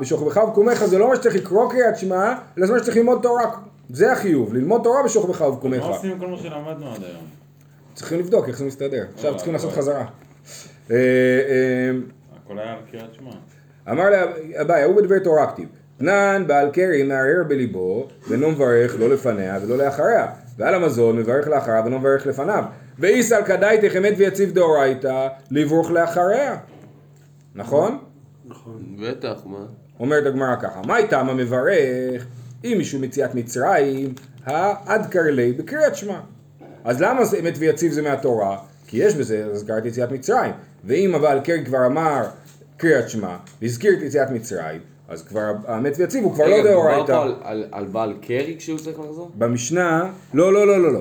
בשוכבך 0.00 0.36
ובקומך 0.36 0.84
זה 0.84 0.98
לא 0.98 1.08
מה 1.08 1.16
שצריך 1.16 1.34
לקרוא 1.34 1.70
קריאת 1.70 1.96
שמע, 1.98 2.34
אלא 2.58 2.66
זה 2.66 2.72
מה 2.72 2.78
שצריך 2.78 2.96
ללמוד 2.96 3.18
תורה. 3.22 3.44
זה 3.90 4.12
החיוב, 4.12 4.54
ללמוד 4.54 4.80
תורה 4.84 5.02
בשוכבך 5.04 5.40
ובקומך. 5.40 5.78
מה 5.80 5.86
עושים 5.86 6.10
עם 6.10 6.18
כל 6.18 6.26
מה 6.26 6.36
שלמדנו 6.36 6.66
עד 6.94 7.02
היום? 7.04 7.37
צריכים 7.98 8.18
לבדוק 8.18 8.48
איך 8.48 8.58
זה 8.58 8.64
מסתדר. 8.64 9.04
עכשיו 9.14 9.36
צריכים 9.36 9.52
לעשות 9.52 9.72
חזרה. 9.72 10.04
אה, 10.90 10.96
אה, 10.96 11.90
הכל 12.36 12.58
היה 12.58 12.72
על 12.72 12.78
קריאת 12.90 13.14
שמע. 13.14 13.30
אמר 13.90 14.04
לאביי, 14.10 14.82
ההוא 14.82 14.96
בדברי 14.96 15.20
תורה 15.20 15.52
כתיב, 15.52 15.68
תנן 15.96 16.44
בעל 16.46 16.70
קרי 16.70 17.02
מערער 17.02 17.44
בליבו, 17.48 18.08
ואינו 18.28 18.50
מברך 18.50 18.96
לא 18.98 19.08
לפניה 19.08 19.58
ולא 19.62 19.78
לאחריה, 19.78 20.26
ועל 20.58 20.74
המזון 20.74 21.16
מברך 21.16 21.48
לאחריה 21.48 21.80
ואינו 21.80 21.98
מברך 21.98 22.26
לפניו. 22.26 22.64
ואיסל 22.98 23.42
כדאיתך 23.46 23.96
אמת 23.96 24.14
ויציב 24.16 24.54
דאורייתא, 24.54 25.28
לברוך 25.50 25.90
לאחריה. 25.90 26.56
נכון? 27.54 27.98
בטח, 29.02 29.42
מה? 29.44 29.66
אומרת 30.00 30.26
הגמרא 30.26 30.56
ככה, 30.56 30.80
מה 30.86 30.96
איתם 30.98 31.28
המברך 31.28 32.26
אם 32.64 32.76
משום 32.80 33.04
יציאת 33.04 33.34
מצרים, 33.34 34.14
העד 34.44 35.06
קרלי 35.10 35.52
בקריאת 35.52 35.96
שמע. 35.96 36.20
אז 36.88 37.00
למה 37.02 37.24
זה 37.24 37.38
אמת 37.38 37.54
ויציב 37.58 37.92
זה 37.92 38.02
מהתורה? 38.02 38.58
כי 38.86 38.96
יש 39.04 39.14
בזה 39.14 39.46
הזכרת 39.52 39.86
יציאת 39.86 40.12
מצרים. 40.12 40.52
ואם 40.84 41.14
הבעל 41.14 41.40
קרי 41.40 41.64
כבר 41.64 41.86
אמר 41.86 42.24
קריאת 42.76 43.08
שמע, 43.10 43.36
והזכיר 43.62 43.92
את 43.98 44.02
יציאת 44.02 44.30
מצרים, 44.30 44.80
אז 45.08 45.22
כבר 45.22 45.40
האמת 45.66 45.94
ויציב 45.98 46.24
הוא 46.24 46.34
כבר 46.34 46.44
לא 46.46 46.54
רגע, 46.54 46.58
מדובר 46.62 46.72
דאורייתא. 46.74 47.12
פה 47.12 47.22
על- 47.22 47.34
על- 47.42 47.66
על 47.72 47.84
בעל 47.86 48.14
קרי 48.22 48.54
כשהוא 48.58 48.78
צריך 48.78 48.98
לחזור? 49.00 49.30
במשנה, 49.34 50.10
לא, 50.34 50.52
לא, 50.52 50.66
לא, 50.66 50.82
לא, 50.82 50.92
לא. 50.92 51.00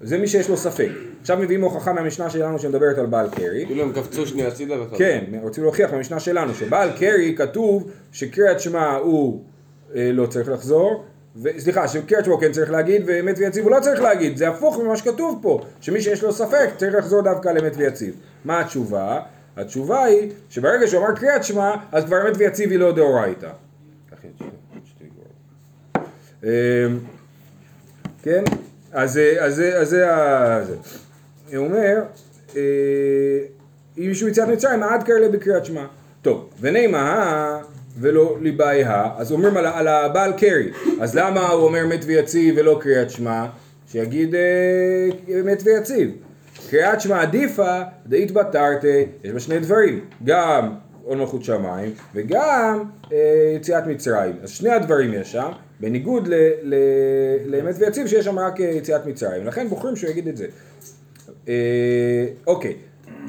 זה 0.00 0.18
מי 0.18 0.26
שיש 0.26 0.48
לו 0.48 0.56
ספק. 0.56 0.88
עכשיו 1.20 1.38
מביאים 1.38 1.62
הוכחה 1.62 1.92
מהמשנה 1.92 2.30
שלנו 2.30 2.58
שמדברת 2.58 2.98
על 2.98 3.06
בעל 3.06 3.28
קרי. 3.30 3.66
כאילו 3.66 3.82
הם 3.82 3.92
קפצו 3.92 4.26
שנייה 4.26 4.48
הצידה 4.48 4.82
וחזרו. 4.82 4.98
כן, 4.98 5.24
רוצים 5.42 5.64
להוכיח 5.64 5.94
במשנה 5.94 6.20
שלנו 6.20 6.54
שבעל 6.54 6.90
קרי 6.98 7.34
כתוב 7.38 7.90
שקריאת 8.12 8.60
שמע 8.60 8.94
הוא 8.94 9.44
אה, 9.94 10.10
לא 10.12 10.26
צריך 10.26 10.48
לחזור, 10.48 11.04
סליחה, 11.58 11.88
שקריאת 11.88 12.24
שמע 12.24 12.34
הוא 12.34 12.40
כן 12.40 12.52
צריך 12.52 12.70
להגיד 12.70 13.02
ואמת 13.06 13.38
ויציב 13.38 13.64
הוא 13.64 13.70
לא 13.72 13.80
צריך 13.80 14.00
להגיד, 14.00 14.36
זה 14.36 14.48
הפוך 14.48 14.78
ממה 14.78 14.96
שכתוב 14.96 15.38
פה, 15.42 15.60
שמי 15.80 16.00
שיש 16.00 16.22
לו 16.22 16.32
ספק 16.32 16.70
צריך 16.76 16.94
לחזור 16.94 17.22
דווקא 17.22 17.48
על 17.48 17.58
אמת 17.58 17.72
ויציב. 17.76 18.14
מה 18.44 18.60
התשובה? 18.60 19.20
התשובה 19.56 20.04
היא 20.04 20.30
שברגע 20.50 20.86
שהוא 20.86 21.06
אמר 21.06 21.16
קריאת 21.16 21.44
שמע, 21.44 21.74
אז 21.92 22.04
כבר 22.04 22.28
אמת 22.28 22.36
ויציב 22.36 22.70
היא 22.70 22.78
לא 22.78 22.92
דאורייתא. 22.92 23.48
אמ, 26.44 26.48
כן? 28.22 28.44
אז 28.92 29.12
זה- 29.12 29.36
אז 29.80 29.88
זה. 29.88 30.76
הוא 31.56 31.66
אומר, 31.66 32.02
אה, 32.56 32.60
אם 33.98 34.04
מישהו 34.06 34.28
יציאת 34.28 34.48
מצרים, 34.48 34.82
עד 34.82 35.02
כאלה 35.02 35.28
בקריאת 35.28 35.64
שמע. 35.64 35.84
טוב, 36.22 36.50
ונימה 36.60 37.60
ולא 37.98 38.36
ליבאי 38.40 38.84
ה, 38.84 39.08
אז 39.16 39.32
אומרים 39.32 39.56
על, 39.56 39.66
על 39.66 39.88
הבעל 39.88 40.32
קרי, 40.32 40.70
אז 41.00 41.14
למה 41.14 41.48
הוא 41.48 41.64
אומר 41.64 41.86
מת 41.86 42.04
ויציב 42.04 42.54
ולא 42.58 42.78
קריאת 42.80 43.10
שמע? 43.10 43.46
שיגיד 43.92 44.34
אה, 44.34 45.42
מת 45.44 45.62
ויציב. 45.64 46.10
קריאת 46.70 47.00
שמע 47.00 47.22
עדיפה, 47.22 47.80
דאית 48.06 48.32
בתרתי, 48.32 49.06
יש 49.24 49.32
בה 49.32 49.40
שני 49.40 49.58
דברים, 49.58 50.00
גם 50.24 50.74
עול 51.04 51.18
מלכות 51.18 51.44
שמיים 51.44 51.92
וגם 52.14 52.84
אה, 53.12 53.52
יציאת 53.56 53.86
מצרים. 53.86 54.36
אז 54.42 54.50
שני 54.50 54.70
הדברים 54.70 55.14
יש 55.14 55.32
שם, 55.32 55.50
בניגוד 55.80 56.28
ל, 56.28 56.34
ל, 56.62 56.74
לאמת 57.46 57.74
ויציב 57.78 58.06
שיש 58.06 58.24
שם 58.24 58.38
רק 58.38 58.60
אה, 58.60 58.66
יציאת 58.66 59.06
מצרים. 59.06 59.46
לכן 59.46 59.68
בוחרים 59.68 59.96
שהוא 59.96 60.10
יגיד 60.10 60.28
את 60.28 60.36
זה. 60.36 60.46
אה, 61.48 62.26
אוקיי, 62.46 62.76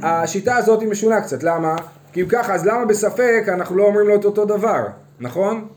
השיטה 0.01 0.56
הזאת 0.56 0.82
היא 0.82 0.89
משונה 0.89 1.22
קצת, 1.22 1.44
למה? 1.44 1.75
כי 2.13 2.22
אם 2.22 2.27
ככה, 2.30 2.53
אז 2.53 2.65
למה 2.65 2.86
בספק 2.86 3.44
אנחנו 3.48 3.77
לא 3.77 3.84
אומרים 3.84 4.08
לו 4.08 4.15
את 4.15 4.25
אותו 4.25 4.46
דבר, 4.46 4.86
נכון? 5.20 5.68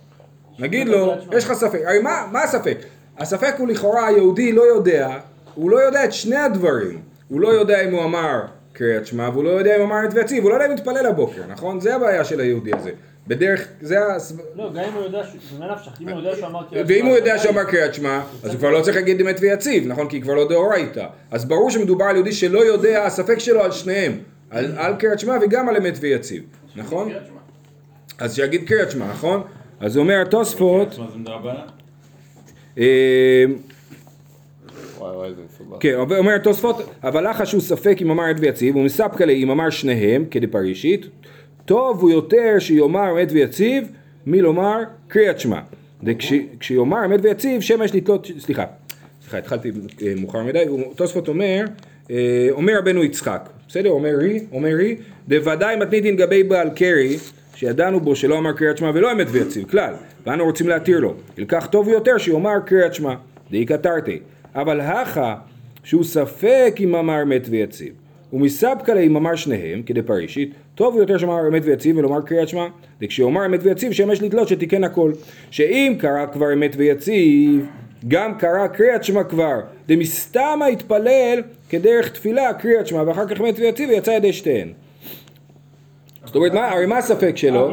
נגיד 0.58 0.88
לו, 0.88 1.14
יש 1.32 1.44
לך 1.44 1.52
ספק, 1.52 1.80
הרי 1.84 1.98
מה, 1.98 2.26
מה 2.32 2.42
הספק? 2.42 2.78
הספק 3.18 3.54
הוא 3.58 3.68
לכאורה 3.68 4.06
היהודי 4.06 4.52
לא 4.52 4.62
יודע, 4.62 5.18
הוא 5.54 5.70
לא 5.70 5.76
יודע 5.76 6.04
את 6.04 6.12
שני 6.12 6.36
הדברים, 6.36 7.00
הוא 7.28 7.40
לא 7.40 7.48
יודע 7.48 7.80
אם 7.80 7.92
הוא 7.92 8.04
אמר 8.04 8.40
קריאת 8.72 9.06
שמע 9.06 9.28
והוא 9.32 9.44
לא 9.44 9.50
יודע 9.50 9.76
אם 9.76 9.80
הוא 9.80 9.88
אמר 9.88 10.04
את 10.04 10.14
ויציב, 10.14 10.42
הוא 10.42 10.50
לא 10.50 10.54
יודע 10.54 10.66
אם 10.66 10.70
הוא 10.70 10.78
התפלל 10.78 11.06
הבוקר, 11.06 11.42
נכון? 11.48 11.80
זה 11.80 11.94
הבעיה 11.94 12.24
של 12.24 12.40
היהודי 12.40 12.70
הזה. 12.78 12.90
בדרך, 13.26 13.68
זה 13.80 13.98
ה... 14.00 14.16
לא, 14.54 14.72
גם 14.72 14.84
אם 14.88 14.92
הוא 14.94 15.02
יודע, 15.02 15.22
זה 15.58 15.64
נפשך, 15.72 15.92
אם 16.00 16.08
הוא 16.08 16.18
יודע 16.18 16.36
שהוא 16.36 16.46
אמר 16.46 16.60
קריאת 16.70 16.86
ואם 16.88 17.06
הוא 17.06 17.16
יודע 17.16 17.38
שהוא 17.38 17.52
אמר 17.52 17.64
קריאת 17.64 17.94
שמע, 17.94 18.20
אז 18.44 18.50
הוא 18.50 18.58
כבר 18.58 18.70
לא 18.70 18.82
צריך 18.82 18.96
להגיד 18.96 19.20
אמת 19.20 19.36
ויציב, 19.40 19.86
נכון? 19.86 20.08
כי 20.08 20.16
היא 20.16 20.22
כבר 20.22 20.34
לא 20.34 20.48
דאורייתא. 20.48 21.06
אז 21.30 21.44
ברור 21.44 21.70
שמדובר 21.70 22.04
על 22.04 22.16
יהודי 22.16 22.32
שלא 22.32 22.58
יודע, 22.58 23.04
הספק 23.04 23.38
שלו 23.38 23.60
על 23.60 23.72
שניהם. 23.72 24.18
על, 24.54 24.78
על 24.78 24.94
קריאת 24.96 25.18
שמע 25.18 25.38
וגם 25.42 25.68
על 25.68 25.76
אמת 25.76 25.94
ויציב, 26.00 26.42
נכון? 26.76 27.12
אז 28.18 28.34
שיגיד 28.34 28.68
קריאת 28.68 28.90
שמע, 28.90 29.08
נכון? 29.10 29.42
אז 29.80 29.96
אומר 29.96 30.22
התוספות? 30.22 30.98
אה. 32.78 33.44
כן, 35.80 35.94
אומר 35.94 36.18
אומר 36.18 36.34
התוספות, 36.34 36.90
אבל 37.02 37.30
לך 37.30 37.46
שהוא 37.46 37.60
ספק 37.60 37.96
אם 38.00 38.10
אמר 38.10 38.24
עת 38.24 38.36
ויציב, 38.40 38.76
ומספקא 38.76 39.24
לי 39.24 39.42
אם 39.42 39.50
אמר 39.50 39.70
שניהם, 39.70 40.24
כדפרישית, 40.30 41.06
טוב 41.64 42.00
הוא 42.00 42.10
יותר 42.10 42.58
שיאמר 42.58 43.12
אמת 43.12 43.32
ויציב, 43.32 43.88
מלומר 44.26 44.78
קריאת 45.08 45.40
שמע. 45.40 45.60
וכשיאמר 46.02 47.04
אמת 47.04 47.20
ויציב, 47.22 47.60
שמא 47.60 47.84
יש 47.84 47.94
לתלות, 47.94 48.30
סליחה, 48.38 48.64
סליחה, 49.22 49.38
התחלתי 49.38 49.70
אה, 50.02 50.12
מאוחר 50.16 50.42
מדי, 50.42 50.64
תוספות 50.96 51.28
אומר, 51.28 51.64
אה, 52.10 52.48
אומר 52.50 52.78
רבנו 52.78 53.04
יצחק, 53.04 53.48
בסדר? 53.68 53.90
אומר 53.90 54.14
רי, 54.18 54.40
אומר 54.52 54.74
רי, 54.76 54.96
דוודאי 55.28 55.76
מתניתין 55.76 56.16
גבי 56.16 56.42
בעל 56.42 56.70
קרי, 56.70 57.16
שידענו 57.54 58.00
בו 58.00 58.16
שלא 58.16 58.38
אמר 58.38 58.52
קריאת 58.52 58.78
שמע 58.78 58.90
ולא 58.94 59.12
אמת 59.12 59.26
ויציב, 59.30 59.70
כלל, 59.70 59.94
ואנו 60.26 60.44
רוצים 60.44 60.68
להתיר 60.68 61.00
לו. 61.00 61.14
ילקח 61.38 61.66
טוב 61.66 61.88
יותר 61.88 62.18
שיאמר 62.18 62.60
קריאת 62.66 62.94
שמע, 62.94 63.14
דאי 63.50 63.64
קטרתי. 63.64 64.18
אבל 64.54 64.80
הכה 64.80 65.36
שהוא 65.84 66.04
ספק 66.04 66.76
אם 66.80 66.94
אמר 66.94 67.22
אמת 67.22 67.46
ויציב, 67.50 67.92
ומסבקא 68.32 68.92
לה 68.92 69.00
אם 69.00 69.16
אמר 69.16 69.34
שניהם, 69.34 69.82
כדפרישית, 69.82 70.52
טוב 70.74 70.96
יותר 70.96 71.18
שאמר 71.18 71.48
אמת 71.48 71.62
ויציב 71.64 71.96
ולומר 71.96 72.20
קריאת 72.20 72.48
שמע, 72.48 72.66
וכשיאמר 73.02 73.46
אמת 73.46 73.60
ויציב 73.62 73.92
שמש 73.92 74.22
לתלות 74.22 74.48
שתיקן 74.48 74.84
הכל. 74.84 75.12
שאם 75.50 75.94
קרא 75.98 76.26
כבר 76.32 76.52
אמת 76.52 76.74
ויציב, 76.76 77.66
גם 78.08 78.38
קרא 78.38 78.66
קריאת 78.66 79.04
שמע 79.04 79.24
כבר, 79.24 79.60
דמסתמה 79.88 80.66
התפלל 80.66 81.42
כדרך 81.68 82.08
תפילה 82.08 82.54
קריאת 82.54 82.86
שמע, 82.86 83.02
ואחר 83.06 83.28
כך 83.28 83.40
אמת 83.40 83.58
ויציב 83.58 83.88
ויצא 83.88 84.10
ידי 84.10 84.32
שתיהן. 84.32 84.72
זאת 86.24 86.36
אומרת, 86.36 86.52
מה, 86.52 86.68
הרי 86.70 86.86
מה 86.86 86.98
הספק 86.98 87.36
שלו? 87.36 87.68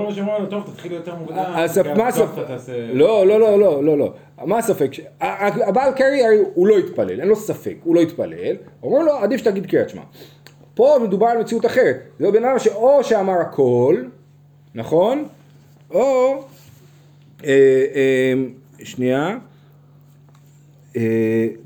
לא, 2.94 3.28
לא, 3.28 3.40
לא, 3.40 3.60
לא, 3.60 3.84
לא, 3.84 3.98
לא. 3.98 4.14
מה 4.46 4.58
הספק? 4.58 4.92
הבעל 5.22 5.94
קרי 5.94 6.26
הרי 6.26 6.38
הוא 6.54 6.68
לא 6.68 6.78
התפלל, 6.78 7.20
אין 7.20 7.28
לו 7.28 7.36
ספק, 7.36 7.76
הוא 7.84 7.96
לא 7.96 8.02
התפלל, 8.02 8.56
אומרים 8.84 9.06
לו 9.06 9.14
עדיף 9.14 9.40
שתגיד 9.40 9.66
קריאת 9.66 9.90
שמע. 9.90 10.02
פה 10.76 10.98
מדובר 11.04 11.28
על 11.28 11.38
מציאות 11.38 11.66
אחרת, 11.66 11.98
זה 12.20 12.32
בן 12.32 12.46
אדם 12.46 12.60
שאו 12.60 13.04
שאמר 13.04 13.34
הכל, 13.42 14.04
נכון? 14.76 15.28
או, 15.92 16.34
אה, 17.44 17.50
אה, 17.96 18.34
שנייה, 18.84 19.38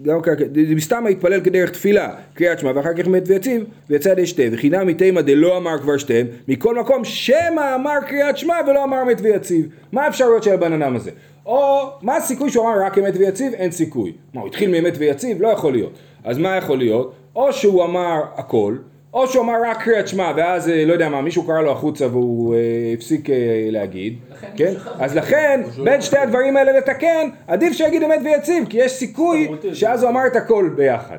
גם 0.02 0.22
ככה, 0.24 0.44
מסתם 0.76 1.06
התפלל 1.08 1.42
כדרך 1.42 1.70
תפילה, 1.70 2.10
קריאת 2.34 2.60
שמע, 2.60 2.72
ואחר 2.76 2.94
כך 2.94 3.08
מת 3.08 3.24
ויציב, 3.28 3.64
ויצא 3.90 4.10
ידי 4.10 4.26
שתי, 4.26 4.50
וחינם 4.52 4.88
מתימה 4.88 5.22
דלא 5.22 5.58
אמר 5.58 5.80
כבר 5.80 5.98
שתיהם, 5.98 6.28
מכל 6.48 6.80
מקום 6.80 7.06
שמא 7.06 7.76
אמר 7.76 7.98
קריאת 8.08 8.38
שמע 8.38 8.56
ולא 8.68 8.84
אמר 8.84 9.04
מת 9.04 9.22
ויציב. 9.22 9.68
מה 9.92 10.06
האפשרויות 10.06 10.44
של 10.44 10.54
הבן 10.54 10.82
אדם 10.82 10.96
הזה? 10.96 11.12
או, 11.46 11.90
מה 12.02 12.16
הסיכוי 12.16 12.50
שהוא 12.50 12.66
אמר 12.66 12.86
רק 12.86 12.98
אמת 12.98 13.14
ויציב? 13.18 13.54
אין 13.54 13.72
סיכוי. 13.72 14.14
מה, 14.34 14.42
הוא 14.42 14.48
התחיל 14.48 14.72
מאמת 14.72 14.94
ויציב? 14.98 15.42
לא 15.42 15.48
יכול 15.48 15.72
להיות. 15.72 15.94
אז 16.24 16.38
מה 16.38 16.56
יכול 16.56 16.78
להיות? 16.78 17.14
או 17.36 17.54
שהוא 17.54 17.84
אמר 17.84 18.22
הכל, 18.36 18.76
או 19.16 19.28
שהוא 19.28 19.44
אמר 19.44 19.54
רק 19.66 19.84
קריאת 19.84 20.08
שמע, 20.08 20.32
ואז, 20.38 20.70
אה, 20.70 20.86
לא 20.86 20.94
יודע 20.94 21.10
מה, 21.10 21.22
מישהו 21.22 21.44
קרא 21.44 21.62
לו 21.62 21.72
החוצה 21.72 22.08
והוא 22.08 22.56
אה, 22.56 22.60
הפסיק 22.94 23.30
אה, 23.30 23.36
להגיד, 23.72 24.18
כן? 24.58 24.74
אז 25.00 25.16
לכן, 25.16 25.62
בין 25.84 26.02
שתי 26.02 26.18
הדברים 26.18 26.58
האלה 26.58 26.78
לתקן, 26.78 27.30
עדיף 27.48 27.74
שיגיד 27.74 28.04
אמת 28.04 28.20
ויציב, 28.24 28.68
כי 28.70 28.78
יש 28.78 28.92
סיכוי 28.92 29.48
שאז 29.74 30.04
הוא 30.04 30.10
אמר 30.12 30.28
את 30.28 30.36
הכל 30.36 30.70
ביחד. 30.76 31.18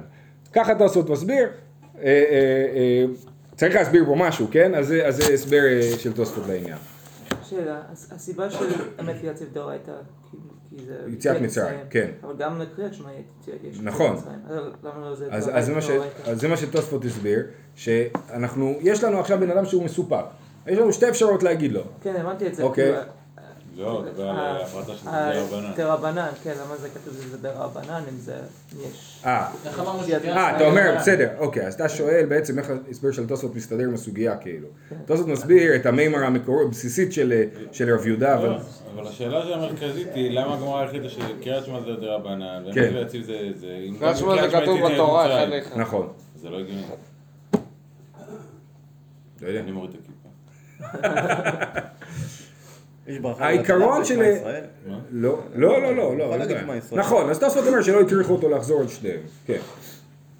ככה 0.52 0.74
תוספות 0.74 1.10
מסביר, 1.10 1.42
אה, 1.44 2.04
אה, 2.04 2.12
אה, 2.76 3.04
צריך 3.56 3.74
להסביר 3.74 4.04
פה 4.06 4.14
משהו, 4.18 4.46
כן? 4.50 4.74
אז 4.74 4.86
זה 4.86 5.06
אז 5.06 5.16
זה 5.16 5.34
הסבר 5.34 5.62
אה, 5.66 5.98
של 5.98 6.12
תוספות 6.12 6.44
לעניין. 6.48 6.76
שאלה, 7.50 7.80
הס- 7.92 8.12
הסיבה 8.12 8.50
של 8.50 8.64
אמת 9.00 9.14
ויציב 9.22 9.48
דאורייתא. 9.52 9.92
יציאת 11.08 11.40
מצרים, 11.40 11.78
כן. 11.90 12.10
אבל 12.22 12.34
גם 12.38 12.60
לקריאת 12.60 12.94
שמע 12.94 13.10
יש 13.64 13.80
נכון. 13.82 14.16
לא 14.82 15.14
זה 15.14 15.28
אז, 15.30 15.66
זה 15.66 15.72
מה? 15.72 15.80
אז 16.24 16.40
זה 16.40 16.56
שתוספות 16.56 17.04
הסביר, 17.04 17.42
שאנחנו, 17.74 18.74
יש 18.80 19.04
לנו 19.04 19.20
עכשיו 19.20 19.40
בן 19.40 19.50
אדם 19.50 19.64
שהוא 19.64 19.84
מסופק, 19.84 20.24
יש 20.66 20.78
לנו 20.78 20.92
שתי 20.92 21.08
אפשרויות 21.08 21.42
להגיד 21.42 21.72
לו. 21.72 21.82
כן, 22.02 22.16
הבנתי 22.16 22.46
את 22.46 22.54
זה. 22.54 22.62
אוקיי. 22.62 22.94
לא, 23.76 24.04
דבר 24.12 24.28
על 24.28 24.36
ה- 24.36 24.40
ההפרטה 24.40 24.92
של 24.96 25.06
דרבנן. 25.06 25.72
דרבנן, 25.76 26.28
כן, 26.42 26.52
למה 26.64 26.76
זה 26.76 26.88
כתוב 26.88 27.14
שזה 27.14 27.38
דרבנן, 27.38 28.02
אם 28.12 28.16
זה, 28.18 28.34
יש... 28.72 29.22
אה, 29.24 29.30
אה, 29.30 29.48
אה, 30.26 30.56
אתה 30.56 30.66
אומר, 30.66 30.94
בסדר, 30.98 31.28
אוקיי, 31.38 31.66
אז 31.66 31.74
אתה 31.74 31.88
שואל 31.88 32.26
בעצם 32.28 32.58
איך 32.58 32.70
ההסבר 32.86 33.12
של 33.12 33.26
תוספות 33.26 33.54
מסתדר 33.54 33.84
עם 33.84 33.94
הסוגיה 33.94 34.36
כאילו. 34.36 34.68
תוספות 35.06 35.28
מסביר 35.28 35.76
את 35.76 35.86
המימר 35.86 36.24
המקורי, 36.24 36.64
הבסיסית 36.64 37.12
של, 37.12 37.42
של 37.72 37.94
רב 37.94 38.06
יהודה, 38.06 38.34
אבל... 38.38 38.48
לא, 38.48 38.56
אבל 38.94 39.06
השאלה 39.06 39.54
המרכזית 39.54 40.08
היא 40.14 40.30
למה 40.30 40.54
הגמרא 40.54 40.84
החליטה 40.84 41.08
שקריאת 41.08 41.64
שמע 41.64 41.80
זה 41.80 41.92
דרבנן, 41.92 42.64
כן. 42.74 42.80
ואמת 42.80 42.94
ויציב 42.94 43.22
זה... 43.24 43.78
קריאת 43.98 44.16
שמע 44.16 44.42
זה 44.42 44.60
כתוב 44.60 44.78
יציב 44.78 44.92
בתורה. 44.94 45.26
אחד 45.42 45.52
לאחד. 45.52 45.78
נכון. 45.78 46.08
זה 46.36 46.50
לא 46.50 46.58
הגיוני. 46.58 46.82
לא 49.40 49.48
יודע. 49.48 49.60
אני 49.60 49.70
מוריד 49.72 49.90
את 49.90 49.96
הכיפה. 50.00 50.28
יש 53.06 53.18
ברכה 53.18 53.46
העיקרון 53.46 54.04
של... 54.04 54.22
לא, 55.12 55.38
לא, 55.54 55.82
לא, 55.82 55.96
לא, 55.96 56.16
לא. 56.16 56.36
נכון, 56.92 57.30
אז 57.30 57.38
תוספות 57.38 57.66
אומר 57.66 57.82
שלא 57.82 58.00
הכריחו 58.00 58.32
אותו 58.32 58.48
לחזור 58.48 58.80
על 58.80 58.88
שתיהם. 58.88 59.20
כן. 59.46 59.58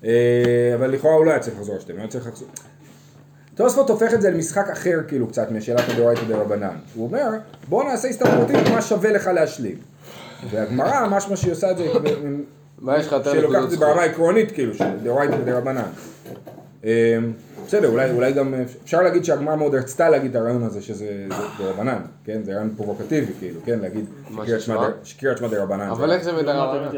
אה, 0.04 0.73
אבל 0.75 0.90
לכאורה 0.90 1.14
הוא 1.14 1.25
לא 1.25 1.30
היה 1.30 1.40
צריך 1.40 1.56
לחזור 1.56 1.75
על 1.75 1.80
שתיהם, 1.80 1.99
הוא 1.99 2.02
היה 2.02 2.11
צריך 2.11 2.26
לחזור... 2.26 2.49
תוספות 3.54 3.90
הופך 3.90 4.14
את 4.14 4.23
זה 4.23 4.30
למשחק 4.30 4.70
אחר 4.73 5.00
כאילו 5.08 5.28
קצת 5.28 5.50
משאלת 5.50 5.88
הדאורייתא 5.88 6.25
דרבנן. 6.28 6.76
הוא 6.94 7.06
אומר, 7.06 7.28
בוא 7.68 7.85
נעשה 7.85 8.08
הסתברותי 8.08 8.52
מה 8.73 8.82
שווה 8.82 9.11
לך 9.11 9.26
להשלים. 9.26 9.78
והגמרא, 10.50 11.08
משמע 11.11 11.37
שהיא 11.37 11.52
עושה 11.52 11.70
את 11.70 11.76
זה, 11.76 11.87
מה 12.78 12.99
יש 12.99 13.06
לך 13.06 13.12
יותר 13.12 13.32
שלוקחת 13.32 13.50
נקודות 13.50 13.64
את 13.64 13.70
זה 13.70 13.76
זכות? 13.76 13.88
ברמה 13.88 14.02
עקרונית 14.02 14.52
כאילו, 14.52 14.75
של 14.75 14.85
דאורייתא 15.02 15.35
ודרבנן. 15.35 15.90
אה, 17.66 17.78
בסדר, 17.80 17.88
אולי, 17.88 18.11
אולי 18.11 18.32
גם 18.32 18.54
אפשר 18.85 19.02
להגיד 19.02 19.25
שהגמרא 19.25 19.56
מאוד 19.56 19.75
רצתה 19.75 20.08
להגיד 20.08 20.30
את 20.30 20.37
הרעיון 20.37 20.62
הזה 20.62 20.82
שזה 20.82 21.06
זה 21.28 21.35
דרבנן, 21.58 21.99
כן? 22.25 22.40
זה 22.44 22.52
רעיון 22.52 22.75
פרובוקטיבי, 22.76 23.32
כאילו, 23.40 23.61
כן? 23.64 23.78
להגיד 23.78 24.04
שקריאת 25.04 25.38
שמע 25.38 25.49
דרבנן. 25.49 25.88
אבל 25.90 26.12
איך 26.12 26.23
זה 26.23 26.32
מדרבנן? 26.32 26.88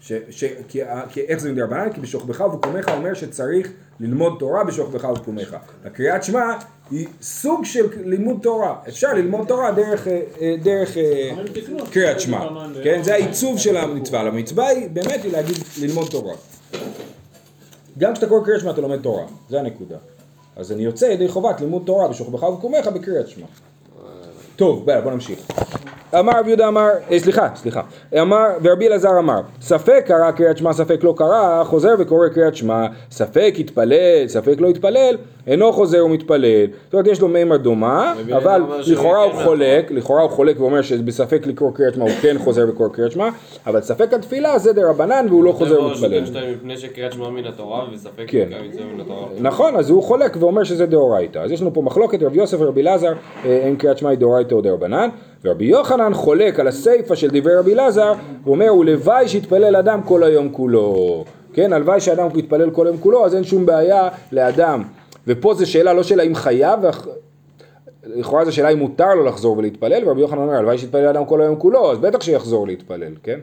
ש, 0.00 0.12
ש, 0.30 0.44
כי, 0.68 0.82
ה- 0.82 1.02
כי 1.10 1.20
איך 1.20 1.38
זה 1.40 1.52
מדרבנן? 1.52 1.92
כי 1.92 2.00
בשוכבך 2.00 2.40
ובקומך 2.40 2.88
אומר 2.88 3.14
שצריך 3.14 3.68
ללמוד 4.00 4.36
תורה 4.38 4.64
בשוכבך 4.64 5.04
ובקומך. 5.04 5.56
הקריאת 5.84 6.24
שמע 6.24 6.42
היא 6.90 7.06
סוג 7.22 7.64
של 7.64 7.86
לימוד 8.04 8.38
תורה. 8.42 8.74
אפשר 8.88 9.12
ללמוד 9.14 9.48
תורה 9.48 9.70
דרך, 9.72 10.08
אה, 10.08 10.20
אה, 10.40 10.54
דרך 10.62 10.96
אה, 10.96 11.30
קריאת 11.90 12.20
שמע. 12.20 12.38
כן? 12.84 12.94
אה, 12.98 13.02
זה 13.02 13.14
העיצוב 13.14 13.58
של 13.58 13.76
המצווה. 13.76 14.20
המצווה 14.20 14.68
היא 14.68 14.90
באמת 14.90 15.24
היא 15.24 15.32
להגיד 15.32 15.56
ללמוד 15.80 16.08
תורה. 16.10 16.34
גם 17.98 18.12
כשאתה 18.12 18.26
קורא 18.26 18.44
קריאת 18.44 18.60
שמע 18.60 18.70
אתה 18.70 18.80
לומד 18.80 19.00
תורה. 19.00 19.24
זה 19.48 19.60
הנקודה. 19.60 19.96
אז 20.56 20.72
אני 20.72 20.82
יוצא 20.82 21.04
ידי 21.04 21.28
חובת 21.28 21.60
לימוד 21.60 21.82
תורה 21.86 22.08
בשוכבך 22.08 22.42
ובקומך 22.42 22.86
בקריאת 22.86 23.28
שמע. 23.28 23.46
טוב, 24.56 24.86
בוא, 24.86 25.00
בוא 25.00 25.10
נמשיך. 25.12 25.46
אמר 26.18 26.32
רבי 26.38 26.48
יהודה 26.48 26.68
אמר, 26.68 26.88
אה, 27.10 27.18
סליחה, 27.18 27.48
סליחה, 27.54 27.80
אמר, 28.20 28.46
ורבי 28.62 28.86
אלעזר 28.88 29.18
אמר, 29.18 29.40
ספק 29.60 30.04
קרא 30.06 30.30
קריאת 30.30 30.56
שמע, 30.56 30.72
ספק 30.72 31.04
לא 31.04 31.14
קרא, 31.16 31.64
חוזר 31.64 31.94
וקורא 31.98 32.28
קריאת 32.28 32.56
שמע, 32.56 32.86
ספק 33.10 33.54
יתפלל, 33.58 34.28
ספק 34.28 34.54
לא 34.58 34.68
יתפלל, 34.68 35.16
אינו 35.46 35.72
חוזר 35.72 36.04
ומתפלל. 36.04 36.66
זאת 36.84 36.92
אומרת, 36.92 37.06
יש 37.06 37.20
לו 37.20 37.28
מימר 37.28 37.56
דומה, 37.56 38.14
אבל 38.36 38.62
לכאורה 38.86 39.22
הוא 39.22 39.32
כן 39.32 39.44
חולק, 39.44 39.90
לכאורה 39.90 40.22
הוא 40.22 40.30
חולק 40.30 40.60
ואומר 40.60 40.82
שבספק 40.82 41.46
לקרוא 41.46 41.70
קריאת 41.74 41.94
שמע 41.94 42.04
הוא 42.04 42.12
כן 42.22 42.38
חוזר 42.38 42.66
וקורא 42.68 42.88
קריאת 42.88 43.12
שמע, 43.12 43.28
אבל 43.66 43.80
ספק 43.80 44.12
התפילה 44.12 44.58
זה 44.58 44.72
דרבנן 44.72 45.26
והוא 45.28 45.44
לא 45.44 45.52
חוזר 45.52 45.82
ומתפלל. 45.82 46.24
התורה 47.46 47.84
וספק 47.94 48.24
כן. 48.26 48.48
נכון, 49.38 49.76
אז 49.76 49.90
הוא 49.90 50.02
חולק 50.02 50.36
ואומר 50.40 50.64
שזה 50.64 50.86
דאורייתא. 50.86 51.38
אז 51.38 51.50
יש 51.50 51.60
לנו 51.60 51.74
פה 51.74 51.82
מחלוקת, 51.82 52.22
רבי 52.22 52.38
יוסף 52.38 52.56
ורבי 52.60 52.80
אלעזר, 52.80 53.12
אה, 53.44 53.68
אם 53.68 53.76
קריאת 53.76 53.98
שמע 53.98 54.10
היא 54.10 54.18
דאורייתא 54.18 54.54
או 54.54 54.60
דרבנן, 54.60 55.08
ורבי 55.44 55.64
יוחנן 55.64 56.14
חולק 56.14 56.60
על 56.60 56.68
הסיפא 56.68 57.14
של 57.14 57.28
דברי 57.32 57.56
רבי 57.56 57.72
אלעזר, 57.74 58.12
הוא 58.44 58.54
אומר, 58.54 58.74
ולוואי 58.74 59.28
שיתפלל 59.28 59.76
אדם 59.76 60.02
כל 60.02 60.22
היום 60.22 60.48
כולו. 60.52 61.24
כן, 61.54 61.72
הלוואי 61.72 62.00
שאדם 62.00 62.28
יתפלל 62.38 62.70
כל 62.70 62.86
היום 62.86 62.98
כולו, 62.98 63.26
אז 63.26 63.34
אין 63.34 63.44
שום 63.44 63.66
בעיה 63.66 64.08
לאדם. 64.32 64.82
ופה 65.26 65.54
זו 65.54 65.70
שאלה 65.70 65.92
לא 65.92 66.02
של 66.02 66.20
האם 66.20 66.34
חייב, 66.34 66.80
לכאורה 68.04 68.44
זו 68.44 68.52
שאלה 68.52 68.68
אם 68.68 68.78
מותר 68.78 69.14
לו 69.14 69.24
לחזור 69.24 69.58
ולהתפלל, 69.58 70.02
ורבי 70.08 70.20
יוחנן 70.20 70.38
אומר, 70.38 70.54
הלוואי 70.54 70.78
שיתפלל 70.78 71.06
אדם 71.06 71.26
כל 71.26 71.40
היום 71.40 71.56
כולו, 71.56 71.92
אז 71.92 71.98
בטח 71.98 72.20
שיחזור 72.20 72.66
להתפלל, 72.66 73.12
כן? 73.22 73.40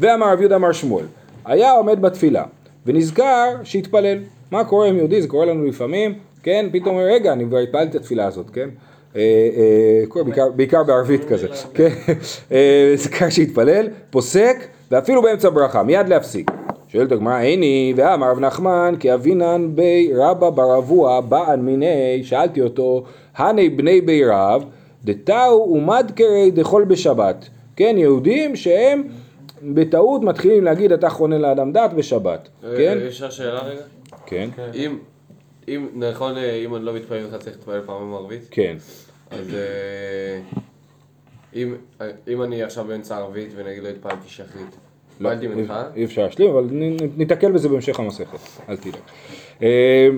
ואמר 0.00 0.32
רב 0.32 0.40
יהודה 0.40 0.56
אמר 0.56 0.72
שמואל, 0.72 1.04
היה 1.44 1.72
עומד 1.72 2.02
בתפילה, 2.02 2.44
ונזכר 2.86 3.54
שהתפלל. 3.64 4.18
מה 4.50 4.64
קורה 4.64 4.86
עם 4.86 4.96
יהודי? 4.96 5.22
זה 5.22 5.28
קורה 5.28 5.46
לנו 5.46 5.64
לפעמים, 5.64 6.14
כן? 6.42 6.66
פתאום 6.72 6.98
רגע, 6.98 7.32
אני 7.32 7.44
כבר 7.44 7.58
התפללתי 7.58 7.90
את 7.90 7.94
התפילה 7.94 8.26
הזאת, 8.26 8.50
כן? 8.50 8.68
אה, 9.18 9.48
אה, 9.56 10.50
בעיקר, 10.56 10.82
בערבית 10.82 11.24
כזה, 11.24 11.48
כן? 11.74 11.88
אה, 12.52 12.90
נזכר 12.94 13.28
שהתפלל, 13.28 13.86
פוסק, 14.10 14.66
ואפילו 14.90 15.22
באמצע 15.22 15.50
ברכה, 15.50 15.82
מיד 15.82 16.08
להפסיק. 16.08 16.50
שואלת 16.88 17.12
הגמרא, 17.12 17.40
איני, 17.40 17.94
ואמר 17.96 18.30
רב 18.30 18.38
נחמן, 18.38 18.94
כי 19.00 19.14
אבינן 19.14 19.70
בי 19.74 20.10
רבא 20.14 20.50
ברבוע, 20.50 21.20
באן 21.20 21.60
מיני, 21.60 22.20
שאלתי 22.24 22.60
אותו, 22.60 23.04
הני 23.36 23.68
בני 23.68 24.00
בי 24.00 24.24
רב, 24.24 24.64
דתאו 25.04 25.72
ומדקרי 25.72 26.50
דחול 26.50 26.84
בשבת. 26.84 27.48
כן, 27.76 27.94
יהודים 27.98 28.56
שהם 28.56 29.02
בטעות 29.62 30.22
מתחילים 30.22 30.64
להגיד 30.64 30.92
אתה 30.92 31.10
חונן 31.10 31.40
לאדם 31.40 31.72
דת 31.72 31.90
בשבת, 31.96 32.48
כן? 32.76 32.98
יש 33.08 33.22
לך 33.22 33.32
שאלה 33.32 33.60
רגע? 33.60 33.80
כן, 34.26 34.48
אם, 35.68 35.86
נכון, 35.94 36.36
אה, 36.36 36.54
אם 36.54 36.76
אני 36.76 36.84
לא 36.84 36.92
מתפלל 36.94 37.24
לך 37.24 37.34
צריך 37.34 37.56
להתפלל 37.56 37.80
פעם 37.86 38.14
ערבית? 38.14 38.48
כן. 38.50 38.76
אז 39.30 39.54
אה, 39.54 40.40
אם, 41.54 41.74
אם 42.28 42.42
אני 42.42 42.62
עכשיו 42.62 42.84
באמצע 42.84 43.16
ערבית 43.16 43.48
ונגיד 43.56 43.82
לא 43.82 43.88
התפללתי 43.88 44.28
שחרית, 44.28 44.76
לא, 45.20 45.32
התפללתי 45.32 45.54
מנחה? 45.54 45.84
אי 45.96 46.04
אפשר 46.04 46.22
להשלים, 46.22 46.50
אבל 46.50 46.68
ניתקל 47.16 47.52
בזה 47.52 47.68
בהמשך 47.68 47.98
המסכת, 47.98 48.38
אל 48.68 48.76
תדאג. 48.76 49.00
אה, 49.62 50.08